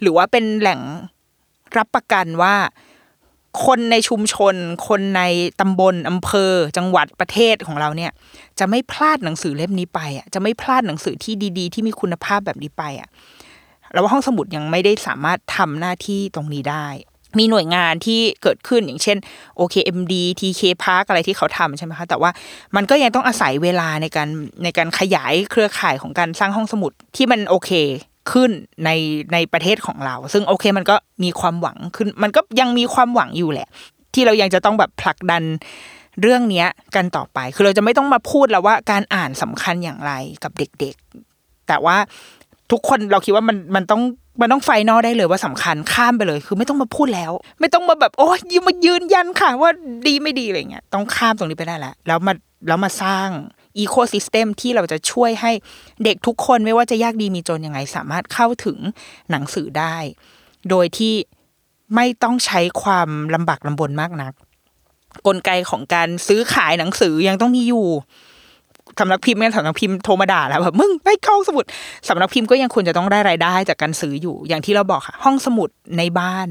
[0.00, 0.80] หรือว่าเป็นแหล่ง
[1.76, 2.54] รับประกันว่า
[3.66, 4.54] คนในชุมชน
[4.88, 5.22] คนใน
[5.60, 8.12] ตำบลอำเภอ จังหวัดประเทศของเราเนี่ย
[8.58, 13.08] จะไม่พลาดหนังสือเล่มนี้ไปอะจะไม่พลาดหนังสือที่ดี ๆ ที่มีคุณภาพแบบนี้ไปอะ
[13.92, 16.86] แล้วว่าห้องสมุดยังไม่ได้สามารถทำหน้าที่ตรงนี้ได้
[17.38, 19.16] มีหน่วยงานที่เกิดขึ้นอย่างเช่น
[19.58, 22.30] OKMD TK Park อะไรที่เขาทำใช่ไหมคะ แต่ว่า
[22.76, 24.28] มันก็ยังต้องอาศัยเวลาในการ
[24.64, 27.70] ในการขยายเครือข่ายของการสร้างห้องสมุดที่มันโอเค
[28.32, 28.50] ขึ้น
[28.84, 28.90] ใน
[29.32, 33.68] ในประเทศของเรา ซึ่งโอเคมันก็มีความหวังขึ้น มันก็ยังมีความหวังอยู่แหละ
[34.14, 35.42] ที่เรายังจะต้องแบบผลักดัน
[36.20, 36.64] เรื่องนี้
[36.96, 40.12] กันต่อไป คือเราจะไม่ต้องมาพูดแล้วว่าการอ่านสำคัญอย่างไร
[40.44, 41.96] กับเด็กๆ แต่ว่า
[42.72, 44.02] ทุกคนเราคิดว่ามันมันต้อง
[44.40, 49.70] มันต้องไฟนอลได้เลยว่าสำคัญข้ามไปเลย คือไม่ต้องมาพูดแล้ว ไม่ต้องมาแบบโอ้ยยืมายืนยันค่ะ ว่า
[50.06, 52.32] ดีไม่ดีอะไรเงี้ยต้องข้ามตรงนี้ไปได้แล้วแล้วมา
[52.68, 53.28] แล้วมาสร้าง
[53.78, 55.52] อีโคซิสเต็มที่เราจะช่วยให้
[56.04, 58.78] เด็กทุกคนไม่ว่าจะยากดีมีจนยังไง สามารถเข้าถึง
[59.30, 59.96] หนังสือได้
[60.70, 61.14] โดยที่
[61.94, 64.32] ไม่ต้องใช้ความลำบากลำบนมากนัก
[65.26, 67.86] กลไกของการซื้อขายหนังสือยังต้องมีอยู่
[68.98, 71.64] สำนักพิมพ์เนี่ยสำนักพิมพ์โทรมาด่าแล้วแบบมึงไม่เข้าสมุด
[72.08, 75.68] สำนักพิมพ์ก็ยังควรจะต้องได้รายได้จากการซื้ออยู่ อย่างที่เราบอกค่ะ ห้องสมุด
[75.98, 76.48] ในบ้าน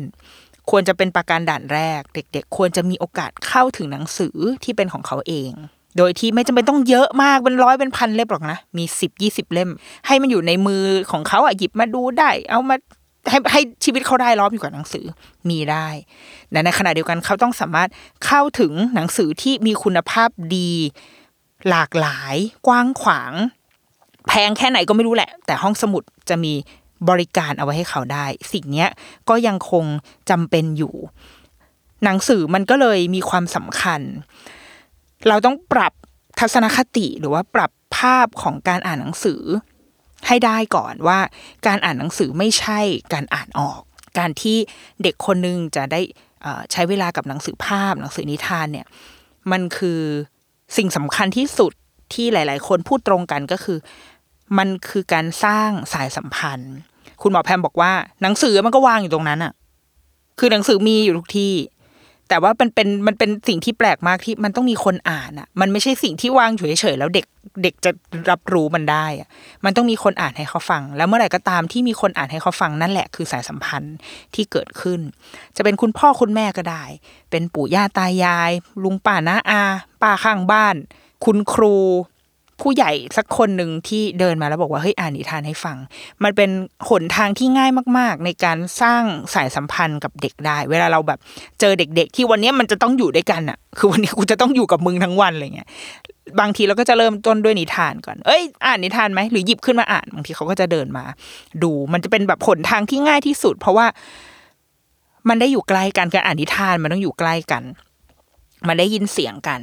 [0.70, 5.52] ควรจะเป็นประการด่านแรก เด็ก ๆ ควรจะมีโอกาสเข้าถึงหนังสือที่เป็นของเขาเอง
[5.98, 9.70] โดยที่ไม่จำเป็นต้องเยอะมากเป็นร้อยเป็นพันเล่มหรอกนะมีสิบยี่สิบเล่ม
[10.08, 12.76] ให้มันอยู่ในมือของเขาอะหยิบมาดูได้ เอามา
[13.30, 15.06] ให้ให้ชีวิตเขาได้ล้อมอยู่กับหนังสือ
[15.50, 15.88] มีได้
[16.52, 17.90] แต่ในขณะเดียวกันเขาต้องสามารถ
[18.26, 20.72] เข้าถึงหนังสือที่มีคุณภาพดี
[21.70, 22.36] หลากหลาย
[22.68, 23.34] กว้างขวาง
[24.28, 26.53] แพงแค่ไหนก็ไม่รู้แหละ แต่ห้องสมุดจะมี
[27.10, 28.88] บริการเอาไว้ให้เขาได้ สิ่งนี้
[29.30, 29.86] ก็ยังคง
[30.30, 30.95] จำเป็นอยู่
[32.03, 34.01] หนังสือมันก็เลยมีความสำคัญ
[35.28, 35.93] เราต้องปรับ
[36.39, 39.41] ทัศนคติหรือว่าปรับภาพของการอ่านหนังสือ
[40.28, 41.20] ให้ได้ก่อนว่า
[41.68, 42.80] การอ่านหนังสือไม่ใช่
[43.14, 43.82] การอ่านออก
[44.20, 44.57] การที่
[45.03, 46.01] เด็กคนนึงจะได้
[46.72, 48.88] ใช้เวลากับหนังสือภาพ หนังสือนิทานเนี่ย
[49.51, 50.01] มันคือ
[50.78, 51.72] สิ่งสำคัญที่สุด
[52.13, 53.78] ที่หลาย ๆ คนพูดตรงกันก็คือ
[54.57, 56.76] มันคือการสร้างสายสัมพันธ์
[57.22, 57.91] คุณหมอแพมบอกว่า
[58.22, 59.53] หนังสือมันก็วางอยู่ตรงนั้นอะ
[60.39, 61.53] คือหนังสือมีอยู่ทุกที่
[62.30, 67.25] แต่ว่ามันเป็นมันเป็นสิ่งที่แปลกมากที่มันต้องมีคนอ่านอะ มันไม่ใช่สิ่งที่วางอยู่เฉยๆแล้วเด็ก
[67.63, 67.91] เด็กจะ
[68.30, 69.27] รับรู้มันได้อะ
[69.65, 73.95] มันต้องมีคนอ่านให้เขาฟัง แล้วเมื่อไหร่ก็ตามที่มีคนอ่านให้เขาฟังนั่นแหละคือสายสัมพันธ์
[74.36, 74.99] ที่เกิดขึ้น
[75.55, 76.84] จะเป็นคุณพ่อคุณแม่ก็ได้
[77.32, 78.51] เป็นปู่ย่าตายาย
[78.84, 79.63] ลุงป้าน้าอา
[80.01, 80.75] ป้าข้างบ้าน
[81.25, 81.75] คุณครู
[82.62, 85.78] ผู้ใหญ่สักคนหนึ่งที่เดินมาแล้วบอกว่าเฮ้ยอ่านนิทานให้ฟัง
[86.24, 86.49] มันเป็น
[86.89, 89.03] หนทางที่ง่ายมาก ๆ ในการสร้าง
[89.34, 91.20] สายสัมพันธ์กับเด็กได้ เวลาเราแบบ
[91.60, 95.70] เจอเด็ก ๆ ที่วันนี้มันจะต้องอยู่ด้วยกันอะคือวันนี้กูจะต้องอยู่กับมึงทั้งวันอะไรเงี้ย
[96.39, 101.05] บางทีเราก็จะเริ่มต้นด้วยนิทานก่อน เอ้ย อ่านนิทานไหมหรือหยิบขึ้นมาอ่านบางทีเขาก็จะเดินมา
[101.64, 103.86] ดู มันจะเป็นแบบหนทางที่ง่ายที่สุด เพราะว่า
[105.30, 107.64] มันได้อยู่ใกล้กันการอ่านนิทานมันต้องอยู่ใกล้กัน
[108.68, 109.62] มันได้ยินเสียงกัน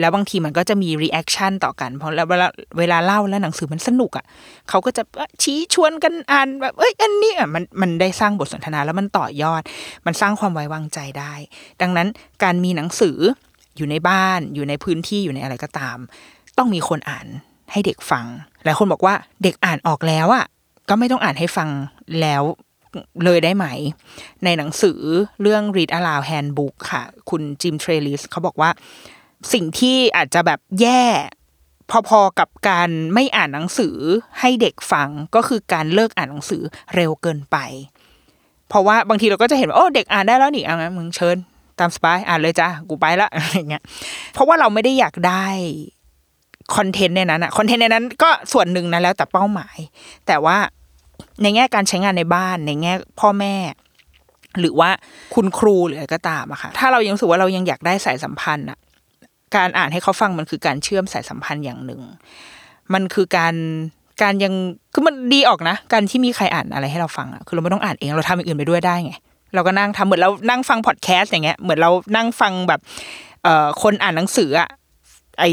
[0.00, 4.24] แล้วบางทีมันก็จะมี reaction ต่อกัน เพราะแล้วเวลาเวลาเล่าแล้วหนังสือมันสนุกอะ
[4.68, 5.02] เขาก็จะ
[5.42, 9.62] ชี้ชวนกันอ่านแบบเอ้ยอันนี้อะมันมันได้สร้างบทสนทนาแล้วมันต่อยอด
[10.06, 11.32] มันสร้างความไว้วางใจได้
[11.82, 12.08] ดังนั้น
[12.42, 13.18] การมีหนังสือ
[13.76, 15.98] อยู่ในบ้านอยู่ในพื้นที่อยู่ในอะไรก็ตาม
[16.58, 17.26] ต้องมีคนอ่าน
[17.72, 18.26] ให้เด็กฟัง
[18.64, 20.44] หลายคนบอกว่าเด็กอ่านออกแล้วอะ
[20.88, 21.68] ก็ไม่ต้องอ่านให้ฟัง
[22.20, 22.42] แล้ว
[23.24, 23.66] เลยได้ไหม
[24.44, 25.00] ในหนังสือ
[25.42, 28.70] เรื่อง Read Aloud Handbook ค่ะ คุณจิมเทรลิสเขาบอกว่า
[29.52, 31.04] สิ่งที่อาจจะแบบแย่
[32.08, 33.96] พอๆกับการไม่อ่านหนังสือ
[34.40, 36.62] ให้เด็กฟังก็คือการเลิกอ่านหนังสือ
[36.94, 37.56] เร็วเกินไป
[38.68, 41.36] เพราะว่าบางทีเราก็จะเห็นว่าโอ้เด็กอ่านได้แล้วนี่เอางั้นมึงเชิญ
[41.78, 43.82] ตามสบายอ่านเลยจ้ากูไปละอะไรเงี้ย
[44.32, 45.46] เพราะว่าเราไม่ได้อยากได้
[46.76, 49.76] content ในนั้นอะ content ในนั้นก็ส่วนหนึ่งนะแล้วแต่เป้าหมาย
[50.26, 50.56] แต่ว่า
[51.42, 53.54] ในแง่การใช้งานในบ้านในแง่พ่อแม่
[54.60, 54.90] หรือว่า
[55.34, 58.78] คุณครูหรืออะไรก็ตามอะค่ะถ้าเรายังรู้สึกว่าเรายังอยากได้สายสัมพันธ์อะ
[59.56, 62.00] การอ่านให้เขาฟังมันคือการเชื่อมสายสัมพันธ์อย่างหนึ่ง
[62.94, 63.54] มันคือการ
[64.22, 64.54] การยัง
[64.92, 69.12] คือมันดีออกนะ การที่มีใครอ่านอะไรให้เราฟังอะคือเราไม่ต้องอ่านเองเราทำอย่างอื่นไปด้วยได้ไง
[69.54, 72.80] เราก็นั่งทำเหมือนเรานั่งฟังพอดแคสต์อย่างเงี้ยเหมือนเรานั่งฟังแบบ
[73.42, 74.68] เอ่อคนอ่านหนังสืออะ
[75.40, 75.44] ไอ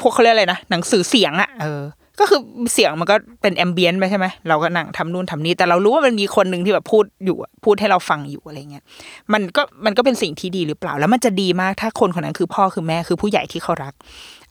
[0.00, 1.80] พวกเขาเรียกอะไรนะหนังสือเสียงอะเออ
[2.20, 2.40] ก็คือ
[2.72, 8.84] เสียงมันก็เป็นแอมเบียนไปใช่ไหมเราก็นั่งทำนู่นทำนี่แต่เรารู้ว่ามันมีคนหนึ่งที่แบบพูดอยู่พูดให้เราฟังอยู่อะไรเงี้ย
[9.32, 13.94] มันก็มันก็เป็นสิ่งที่ดีหรือเปล่า แล้วมันจะดีมากถ้าคนคนนั้นคือพ่อคือแม่คือผู้ใหญ่ที่เขารัก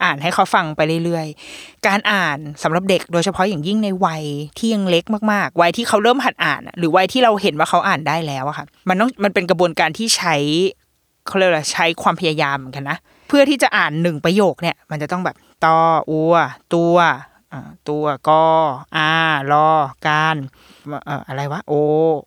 [0.04, 4.24] อ่านให้เขาฟังไปเรื่อยๆ การอ่านสำหรับเด็กโดยเฉพาะอย่างยิ่งในวัย
[4.58, 10.36] ที่ยังเล็กมากๆ วัยที่เขาเริ่มหัดอ่าน หรือวัยที่เราเห็นว่าเขาอ่านได้แล้วอะค่ะ มันต้องมันเป็นกระบวนการที่ใช้
[11.28, 12.98] เขาเรียกว่าใช้ความพยายามเหมือนกันนะ
[13.28, 15.36] เพื่อที่จะอ่านหนึ่งประโยคเนี่ย มันจะต้องแบบ
[15.66, 15.78] ตอ
[16.10, 16.36] อัว
[16.74, 16.96] ตัว
[17.90, 18.46] ตัวกอ
[18.98, 19.12] อา
[19.52, 19.70] รอ
[20.08, 20.38] การ
[21.28, 21.74] อะไรวะโอ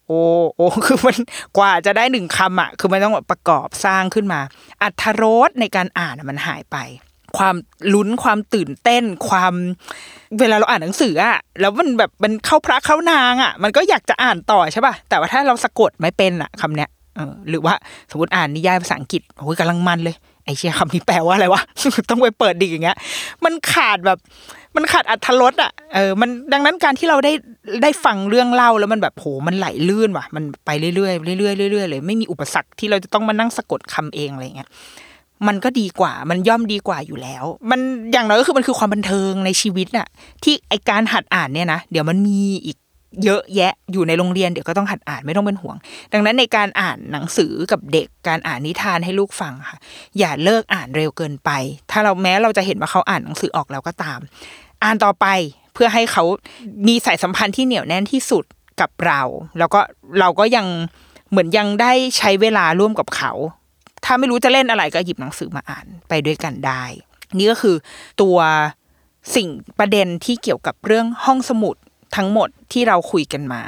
[0.07, 0.12] โอ
[0.55, 1.16] โอคือมัน
[1.57, 4.41] กว่าจะได้หนึ่งคำอะคือมันต้องประกอบสร้างขึ้นมา
[4.83, 6.77] อัธรสในการอ่านมันหายไป
[7.39, 7.57] ความ
[7.95, 9.55] ลุ้นความตื่นเต้น ความ
[10.39, 16.91] เวลาเราอ่านหนังสืออะแล้วมันแบบมันเข้าพระเข้านางอะ มันก็อยากจะอ่านต่อใช่ป่ะแต่ว่าถ้าเราสะกดไม่เป็นอะคำเนี้ย
[17.49, 17.74] หรือว่า
[18.11, 20.16] สมมติอ่านนิยายภาษาอังกฤษโอ้ยกำลังมันเลย
[20.47, 21.63] ไอเชี่ยคำนี้แปลว่าอะไรวะ
[22.11, 22.97] ต้องไปเปิดดิอย่างเงี้ย
[23.45, 24.19] มันขาดแบบ
[24.77, 27.33] มันขาดอัธรสอะ เออ มันดังนั้นการที่เราได้
[27.83, 34.69] ได้ฟังเรื่องเล่าแล้วมันแบบโห มันไหลลื่นว่ะ มันไปเรื่อยๆเรื่อยๆเรื่อยๆเลย ไม่มีอุปสรรคที่เราจะต้องมานั่งสะกดคำเองอะไรเงี้ย
[35.47, 37.81] มันก็ดีกว่า มันย่อมดีกว่าอยู่แล้ว มัน
[38.13, 40.09] อย่างน้อยก็คือมันคือความบันเทิงในชีวิตน่ะ
[40.45, 42.77] ที่ไอการหัดอ่านเนี่ยนะ เดี๋ยวมันมีอีก
[43.25, 45.77] เยอะแยะอยู่ในโรงเรียนเดี๋ยวก็ต้องหัดอ่านไม่ต้องเป็นห่วง
[46.12, 49.79] ดังนั้นในการอ่านหนังสือกับเด็กการอ่านนิทานให้ลูกฟังค่ะ
[50.19, 51.51] อย่าเลิกอ่านเร็วเกินไป
[51.91, 54.19] ถ้าเราแม้เราจะเห็นว่าเขาอ่านหนังสือออกแล้วก็ตาม
[54.85, 55.27] อ่านต่อไป
[55.75, 56.25] เพื่อให้เขา
[56.89, 58.45] มีสายสัมพันธ์ที่เหนียวแน่นที่สุด
[58.81, 59.23] กับเรา
[59.59, 59.81] แล้วก็
[60.21, 60.67] เราก็ยัง
[61.31, 63.33] เหมือนยังได้ใช้เวลาร่วมกับเขา
[64.05, 66.85] ถ้าไม่รู้จะเล่นอะไรก็หยิบหนังสือมาอ่านไปด้วยกันได้
[67.39, 67.77] นี่ก็คือ
[68.21, 68.39] ตัว
[69.37, 69.49] สิ่ง
[69.79, 71.77] ประเด็นที่เกี่ยวกับเรื่องห้องสมุด
[72.17, 73.63] ทั้งหมดที่เราคุยกันมา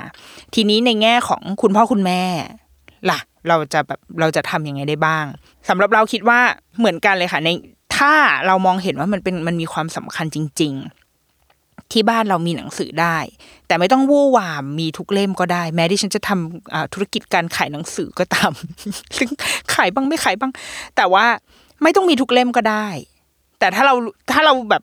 [0.55, 2.23] ทีนี้ในแง่ของคุณพ่อคุณแม่
[3.11, 3.19] ล่ะ
[3.49, 5.25] เราจะแบบเราจะทำยังไงได้บ้าง
[5.69, 6.41] สำหรับเราคิดว่า
[6.79, 7.49] เหมือนกันเลยค่ะ ใน
[7.97, 8.13] ถ้า
[8.47, 10.75] เรามองเห็นว่ามันเป็นมันมีความสำคัญจริง
[11.33, 13.19] ๆ ที่บ้านเรามีหนังสือได้
[13.67, 18.53] แต่ไม่ต้องวู่วามมีทุกเล่มก็ได้ แม้ที่ฉันจะทำอ่าธุรกิจการขายหนังสือก็ตาม
[19.17, 19.29] ซึ่ง
[19.75, 20.53] ขายบ้างไม่ขายบ้าง
[20.97, 21.27] แต่ว่า
[21.83, 22.87] ไม่ต้องมีทุกเล่มก็ได้
[23.59, 23.95] แต่ถ้าเรา
[24.33, 24.83] ถ้าเราแบบ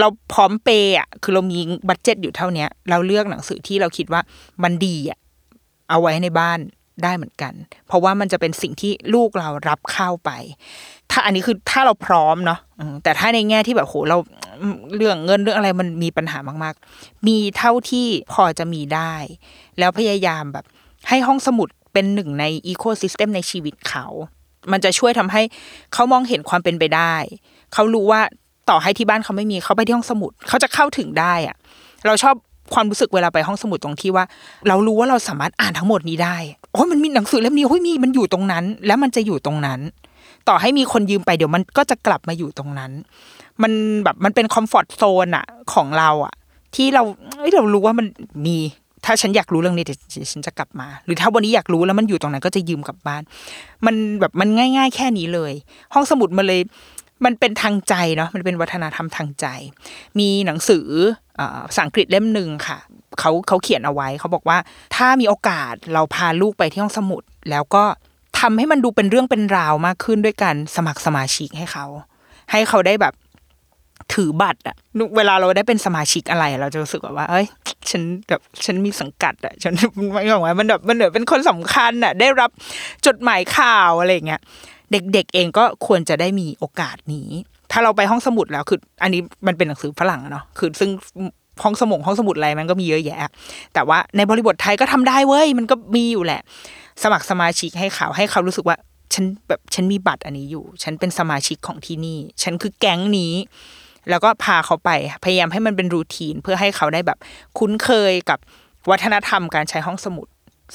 [0.00, 4.20] เราพร้อมเปย์อะคือเรามีบัตเจ็ตอยู่เท่าเนี้ย เราเลือกหนังสือที่เราคิดว่า
[4.62, 5.18] มันดีอะ
[5.90, 6.58] เอาไว้ในบ้าน
[7.02, 7.52] ได้เหมือนกัน
[7.86, 10.30] เพราะว่ามันจะเป็นสิ่งที่ลูกเรารับเข้าไป
[11.10, 12.60] ถ้าอันนี้คือถ้าเราพร้อมเนาะ
[13.02, 14.18] แต่ถ้าในแง่ที่แบบโหเรา
[14.96, 19.14] เรื่องเงินเรื่องอะไรมันมีปัญหามากๆ มีเท่าที่พอจะมีได้
[19.78, 20.64] แล้วพยายามแบบ
[21.08, 24.06] ให้ห้องสมุดเป็นหนึ่งใน ecosystem ในชีวิตเขา
[24.72, 25.42] มันจะช่วยทำให้
[25.92, 27.14] เขามองเห็นความเป็นไปได้
[27.72, 28.20] เขารู้ว่า
[28.70, 31.56] ต่อให้ที่บ้านเขาไม่มีเขาไปที่ห้องสมุดเขาจะเข้าถึงได้อะ
[32.06, 32.34] เราชอบ
[32.74, 34.24] ความรู้สึกเวลาไปห้องสมุดตรงที่ว่า
[34.68, 36.36] เรารู้ว่าเราสามารถอ่านทั้งหมดนี้ได้
[36.72, 39.80] โอ้ยมันมีหนังสือเล่มนี้โอ้ยมีมันอยู่ตรงนั้น แล้วมันจะอยู่ตรงนั้น
[40.48, 42.92] ต่อให้มีคนยืมไปเดี๋ยวมันก็จะกลับมาอยู่ตรงนั้น
[43.62, 43.72] มัน
[44.04, 46.34] แบบมันเป็น comfort zone อะของเราอะ
[46.74, 47.02] ที่เรา
[47.38, 48.06] เอ้ยเรารู้ว่ามัน
[48.46, 48.58] มี
[49.04, 53.22] ถ้าฉันอยากรู้เรื่องนี้เดี๋ยวฉันจะกลับมา หรือถ้าวันนี้อยากรู้แล้วมันอยู่ตรงนั้นก็จะยืมกลับบ้าน
[53.86, 55.52] มันแบบมันง่าย ๆ แค่นี้เลย
[55.94, 56.60] ห้องสมุดมันเลย
[57.24, 59.46] มันเป็นทางใจเนาะมันเป็นวัฒนธรรมทางใจ
[60.18, 60.86] มีหนังสือ
[61.40, 62.78] อ่อภาษาอังกฤษเล่มหนึ่งค่ะ
[63.20, 64.58] เขาเขาเขียนเอาไว้เขาบอกว่า
[64.96, 67.84] ถ้ามีโอกาสเราพาลูกไปที่ห้องสมุด แล้วก็
[68.40, 71.86] ทำให้มันดูเป็นเรื่องเป็นราวมากขึ้นด้วยการสมัครสมาชิกให้เขา
[72.50, 73.14] ให้เขาได้แบบ
[74.14, 74.76] ถือบัตรอะ
[75.16, 77.46] เวลาเราได้เป็นสมาชิกอะไร เราจะรู้สึกแบบว่า เอ้ย
[77.90, 79.72] ฉันแบบฉันมีสังกัดอะฉัน
[80.12, 82.50] ไม่บอกว่ามันแบบมันเหมือเป็นคนสำคัญอะได้รับ
[83.06, 84.40] จดหมายข่าวอะไรอย่างเงี้ย
[84.92, 87.28] เด็กๆเองก็ควรจะได้มีโอกาสนี้
[87.72, 90.90] ถ้าเราไปห้องสมุดแล้วคือ อันนี้มันเป็นหนังสือฝรั่งเนาะคือซึ่ง
[91.62, 93.30] ห้องสมุดห้องสมุดอะไรมันก็มีเยอะแยะ
[93.74, 96.40] แต่ว่าในบริบทไทยก็ทำได้เว้ยมันก็มีอยู่แหละ
[97.02, 98.76] สมัครสมาชิกให้เขาให้เขารู้สึกว่า
[99.14, 103.34] ฉันแบบฉันมีบัตรอันนี้อยู่ ฉันเป็นสมาชิกของที่นี่ ฉันคือแก๊งนี้
[104.10, 104.90] แล้วก็พาเขาไป
[105.24, 107.18] พยายามให้มันเป็นรูทีนเพื่อให้เขาได้แบบ
[107.58, 108.38] คุ้นเคยกับ
[108.90, 110.26] วัฒนธรรมการใช้ห้องสมุด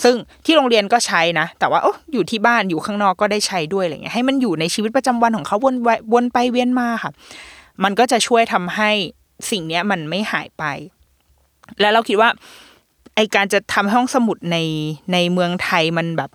[0.04, 0.16] ซึ่ง
[0.46, 7.12] ที่โรงเรียนก็ใช้นะ แต่ว่าโอ้อยู่ที่บ้านอยู่ข้างนอกก็ได้ใช้ด้วยอะไรเงี้ยให้มันอยู่ในชีวิตประจำวันของเขาวนไปวนไปเวียนมาค่ะ
[7.84, 8.92] มันก็จะช่วยทำให้
[9.52, 10.64] สิ่งเนี้ยมันไม่หายไป
[11.80, 12.30] แล้วเราคิดว่า
[13.16, 14.58] ไอการจะทำให้องสมุดใน
[15.14, 16.30] ในเมืองไทยมันแบบ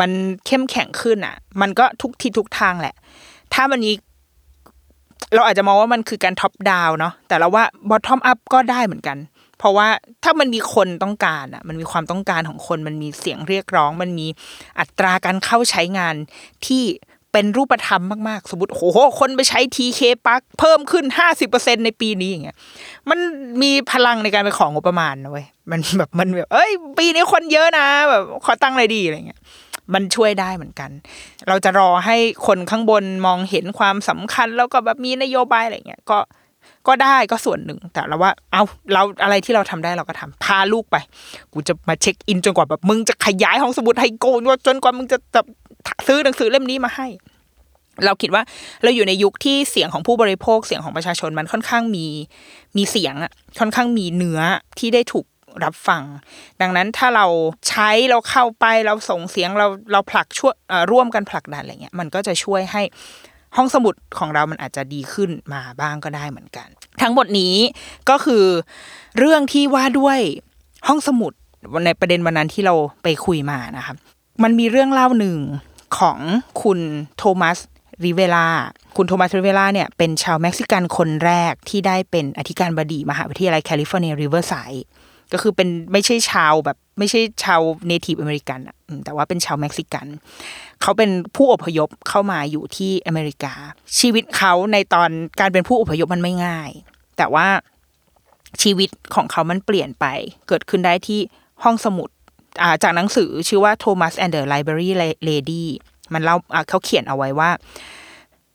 [0.00, 0.10] มัน
[0.46, 2.94] เข้มแข็งขึ้นอะ มันก็ทุกทิศทุกทางแหละ
[3.54, 3.94] ถ้ามันนี้
[5.34, 9.16] เราอาจจะมองว่ามันคือการ top down เนาะแต่เราว่า bottom up ก็ได้เหมือนกัน
[9.58, 9.88] เพราะว่า
[10.24, 14.26] ถ้ามันมีคนต้องการอะ มันมีความต้องการของคนมันมีเสียงเรียกร้อง มันมี
[14.80, 16.14] อัตราการเข้าใช้งาน
[16.66, 16.84] ที่
[17.32, 21.04] เป็นรูปธรรมมาก ๆ สมมติโอ้โหคนไปใช้ TK ปักเพิ่มขึ้น
[21.44, 22.56] 50%ในปีนี้อย่างเงี้ย
[23.10, 23.18] มัน
[23.62, 29.40] มีพลังในการไปของงบประมาณนะเว้ยมันแบบมันแบบเอ้ย ปีนี้คนเยอะนะ แบบขอตั้งอะไรดีอะไรเงี้ย
[29.94, 30.90] มันช่วยได้เหมือนกัน
[31.48, 36.18] เราจะรอให้คนข้างบนมองเห็นความสำคัญแล้วก็แบบมีนโยบายอะไรเงี้ยก็
[36.88, 38.62] ก็ได้ก็ส่วนหนึ่ง แต่เราว่า เอา
[38.92, 40.96] เราอะไรที่เราทำได้เราก็ทำพาลูกไป
[41.52, 45.46] กูจะมาเช็คอินจนกว่าแบบมึงจะขยายห้องสมุดให้โกนจนกว่ามึงจะแบบ
[46.06, 47.06] ซื้อหนังสือเล่มนี้มาให้
[48.04, 48.42] เราคิดว่า
[48.82, 52.06] เราอยู่ในยุคที่เสียงของผู้บริโภคเสียงของประชาชนมันค่อนข้างมี
[52.76, 54.40] มีเสียงอะค่อนข้างมีเนื้อ
[54.78, 55.26] ที่ได้ถูก
[55.64, 56.02] รับฟัง
[56.60, 57.26] ดังนั้นถ้าเรา
[57.68, 60.54] ใช้เราเข้าไปเราส่งเสียงเราเราผลักช่วย
[60.90, 62.82] ร่วมกันผลักดันอะไรเงี้ยมันก็จะช่วยให้
[63.56, 66.68] ห้องสมุดของเรามันอาจจะดีขึ้นมาบ้างก็ได้เหมือนกัน
[67.02, 67.54] ทั้งหมดนี้
[68.10, 68.44] ก็คือ
[69.18, 70.18] เรื่องที่ว่าด้วย
[70.88, 71.32] ห้องสมุด
[71.86, 73.94] ในประเด็นวันนั้นที่เราไปคุยมานะคะ
[74.42, 75.38] มันมีเรื่องเล่าหนึ่ง
[75.98, 76.18] ของ
[76.62, 76.78] คุณ
[77.16, 77.58] โทมัส
[78.04, 78.46] ริเวลา
[78.96, 84.86] คุณโทมัสริเวลาเนี่ยเป็นชาวเม็กซิกันคนแรกที่ได้เป็นอธิการบดีมหาวิทยาลัยแคลิฟอร์เนียริเวอร์ไซด์
[85.32, 90.06] ก็คือเป็นไม่ใช่ชาวแบบไม่ใช่ชาว Native American อะแต่ว่าเป็นชาวเม็กซิกัน
[90.82, 93.54] เขาเป็นผู้อพยพเข้ามาอยู่ที่อเมริกา
[93.98, 95.10] ชีวิตเขาในตอน
[95.40, 96.70] การเป็นผู้อพยพมันไม่ง่าย
[97.16, 97.46] แต่ว่า
[98.62, 100.06] ชีวิตของเขามันเปลี่ยนไป
[100.48, 101.20] เกิดขึ้นได้ที่
[101.64, 102.08] ห้องสมุด
[102.82, 104.90] จากหนังสือชื่อว่า Thomas and the Library
[105.28, 105.64] Lady
[106.12, 107.50] มันเล่าอ่าเขาเขียนเอาไว้ว่า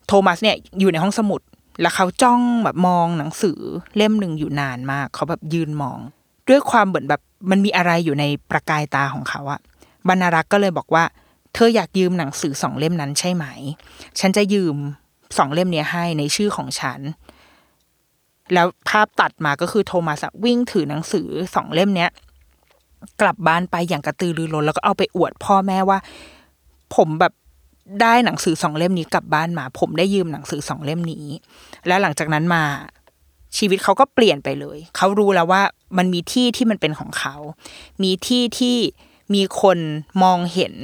[0.08, 1.42] โทมัสเนี่ยอยู่ในห้องสมุด
[1.82, 3.60] แล้วเขาจ้องแบบมองหนังสือ
[3.98, 6.00] เล่มหนึ่งอยู่นานมาก เขาแบบยืนมอง
[6.50, 9.60] ด้วยความเหมือนแบบมันมีอะไรอยู่ในประกายตาของเขาอะ
[10.08, 11.04] บรรณารักษ์ก็เลยบอกว่า
[11.54, 13.46] เธออยากยืมหนังสือสองเล่มนั้นใช่ไหม
[14.20, 14.76] ฉันจะยืม
[15.38, 17.00] สองเล่มเนี้ยให้ในชื่อของฉัน
[18.54, 22.10] แล้วภาพตัดมาก็คือโทมัสวิ่งถือหนังสือสองเล่มเนี้ย
[23.22, 26.00] กลับบ้านไปอย่างกระตือรือร้นแล้วก็เอาไปอวดพ่อแม่ว่า
[26.96, 27.34] ผมแบบ
[28.02, 31.26] ได้หนังสือสองเล่มนี้กลับบ้านมา ผมได้ยืมหนังสือสองเล่มนี้
[31.88, 32.64] แล้วหลังจากนั้นมา
[33.58, 35.62] ชีวิตเขาก็เปลี่ยนไปเลย เขารู้แล้วว่า
[35.98, 37.36] มันมีที่ที่มันเป็นของเขา
[38.04, 38.78] มีที่ที่
[39.34, 39.78] มีคน
[40.24, 40.76] มองเห็น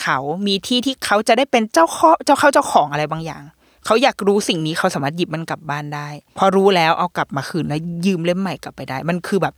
[0.00, 3.42] เขามีที่ที่เขาจะได้เป็นเจ้าข้อเจ้าเข้าเจ้าของอะไรบางอย่าง
[3.86, 9.54] เขาอยากรู้สิ่งนี้เขาสามารถหยิบมันกลับบ้านได้ พอรู้แล้วเอากลับมาคืนแล้วยืมเล่มใหม่กลับไปได้ มันคือแบบ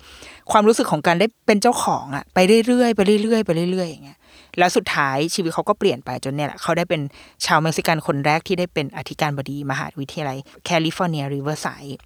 [0.51, 4.18] ความรู้สึกของการได้เป็นเจ้าของอะไปเรื่อยๆไปเรื่อยๆไปเรื่อยๆอย่างเงี้ย
[4.59, 7.01] แล้วสุดท้ายชีวิตเขาก็เปลี่ยนไปจนเนี่ยแหละเขาได้เป็น
[7.47, 11.99] ชาวเม็กซิกันคนแรกที่ได้เป็นอธิการบดีมหาวิทยาลัยแคลิฟอร์เนียริเวอร์ไซด์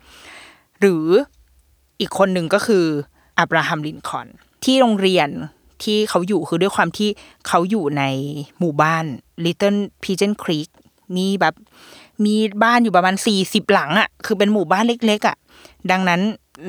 [0.80, 1.06] หรือ
[2.00, 2.84] อีกคนหนึ่งก็คือ
[3.38, 4.28] อับราฮัมลินคอล์น
[4.64, 5.28] ที่โรงเรียน
[5.82, 7.08] ที่เขาอยู่คือด้วยความที่
[7.48, 8.02] เขาอยู่ใน
[8.58, 9.04] หมู่บ้าน
[9.44, 10.68] Little Pigeon Creek
[11.16, 11.54] มีแบบ
[12.24, 15.36] มีบ้านอยู่ประมาณสี่สิบหลังอะ่ะคือเป็นหมู่บ้านเล็ก ๆอะ่ะ
[15.90, 16.20] ดังนั้น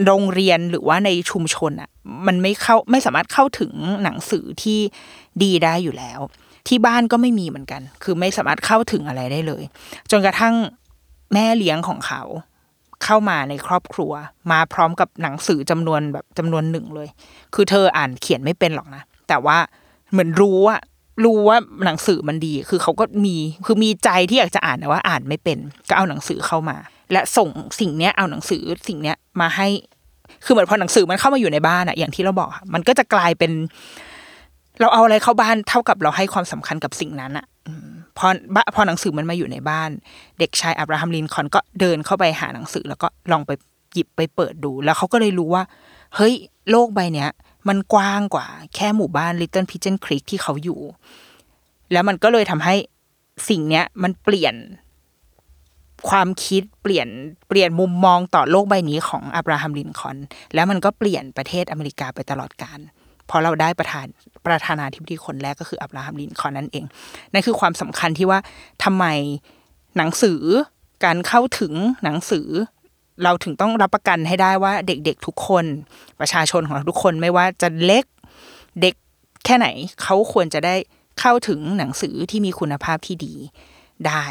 [0.05, 1.89] โรงเรียนหรือว่าในชุมชนอะ่ะ
[2.27, 4.79] มันไม่เข้าไม่สามารถเข้าถึงหนังสือที่
[5.43, 6.19] ดีได้อยู่แล้ว
[6.67, 9.63] ที่บ้านก็ไม่มีเหมือนกัน คือไม่สามารถเข้าถึงอะไรได้เลย
[10.11, 10.55] จนกระทั่ง
[11.33, 12.21] แม่เลี้ยงของเขา
[13.03, 14.11] เข้ามาในครอบครัว
[14.51, 17.07] มาพร้อมกับหนังสือจำนวนแบบจำนวนหนึ่งเลย
[17.55, 19.57] คือเธออ่านเขียนไม่เป็นหรอกนะ แต่ว่า
[20.11, 20.81] เหมือนรู้อะ
[21.25, 23.35] รู้ว่าหนังสือมันดี คือเขาก็มี
[23.65, 25.57] คือมีใจที่อยากจะอ่านแต่ว่าอ่านไม่เป็น
[25.89, 26.77] ก็เอาหนังสือเข้ามา
[27.11, 29.67] และส่งสิ่งเนี้ยเอาหนังสือสิ่งเนี้ยมาให้
[30.45, 33.51] คือเหมือนพอหนังสือมันเข้ามาอยู่ในบ้านอะอย่างที่เราบอกค่ะมันก็จะกลายเป็น
[34.79, 37.45] เราเอาอะไรเข้าบ้านเท่ากับเราให้ความสำคัญกับสิ่งนั้นอะ
[38.19, 39.89] พอบ้าพอหนังสือมันมาอยู่ในบ้าน
[40.39, 43.51] เด็กชายอับราฮัมลินคอนก็เดินเข้าไปหาหนังสือ แล้วก็ลองไป
[43.93, 45.63] หยิบไปเปิดดู แล้วเขาก็เลยรู้ว่า
[46.15, 46.33] เฮ้ย
[46.71, 47.29] โลกใบเนี้ย
[47.67, 50.79] มันกว้างกว่าแค่หมู่บ้าน Little Pigeon Creek ที่เขาอยู่
[51.91, 52.75] แล้วมันก็เลยทำให้
[53.49, 54.55] สิ่งเนี้ยมันเปลี่ยน
[56.09, 57.07] ความคิดเปลี่ยน
[57.47, 60.17] เปลี่ยนมุมมองต่อโลกใบนี้ของอับราฮัมลินคอน
[60.53, 62.79] แล้วมันก็เปลี่ยนประเทศอเมริกาไปตลอดกาล
[63.29, 64.05] เพราะเราได้ประธาน
[64.47, 66.85] ประธานาธิบดีคนแรกก็คืออับราฮัมลินคอนนั่นเอง
[67.33, 68.39] นั่นคือความสำคัญที่ว่า
[68.83, 69.05] ทำไม
[69.97, 70.41] หนังสือ
[71.05, 71.73] การเข้าถึง
[72.03, 72.47] หนังสือ
[73.23, 75.65] เราถึงต้องรับประกันให้ได้ว่าเด็กๆทุกคน
[76.19, 78.05] ประชาชนของเราทุกคนไม่ว่าจะเล็ก
[78.81, 78.95] เด็ก
[79.45, 79.67] แค่ไหน
[80.03, 80.75] เขาควรจะได้
[81.19, 83.33] เข้าถึงหนังสือที่มีคุณภาพที่ดี
[84.07, 84.25] ได้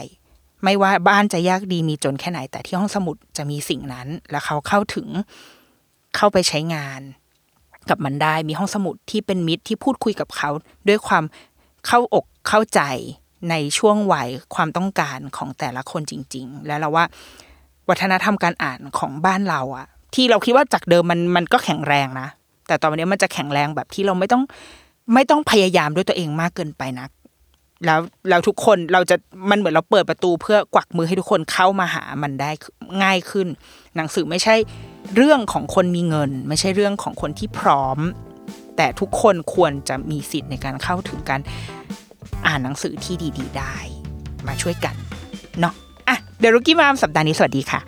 [0.65, 5.09] ไม่ว่าบ้านจะยากดีมีจนแค่ไหน แต่ที่ห้องสมุดจะมีสิ่งนั้น แล้วเขาเข้าถึง
[6.17, 7.01] เข้าไปใช้งาน
[7.91, 10.51] กับมันได้ มีห้องสมุดที่เป็นมิตรที่พูดคุยกับเขา
[10.89, 11.25] ด้วยความ
[11.87, 12.81] เข้าอกเข้าใจ
[13.51, 17.05] ในช่วงวัยความต้องการของแต่ละคนจริง ๆ แล้วเราว่า
[17.89, 22.29] วัฒนธรรมการอ่านของบ้านเราอะที่เราคิดว่าจากเดิมมันมันก็แข็งแรงนะ
[22.67, 24.43] แต่ตอนนี้มันจะแข็งแรงแบบที่เราไม่ต้อง
[25.15, 27.11] ไม่ต้องพยายามด้วยตัวเองมากเกินไปนัก
[27.85, 29.17] แล้วแล้วทุกคนเราจะ
[29.51, 32.51] มันเหมือนเราเปิดประตูเพื่อกวักมือให้ทุกคนเข้ามาหามันได้
[33.03, 33.49] ง่ายขึ้น
[33.97, 34.55] หนังสือไม่ใช่
[35.17, 37.99] เรื่องของคนมีเงิน ไม่ใช่เรื่องของคนที่พร้อม
[38.77, 41.41] แต่ทุกคนควรจะมีสิทธิ์ในการเข้าถึงการ
[42.47, 43.77] อ่านหนังสือที่ดี ๆ ได้
[44.47, 44.95] มาช่วยกัน
[45.61, 45.75] เนาะ
[46.09, 47.81] อะเดรุกี้มามสัปดาห์นี้สวัสดีค่ะ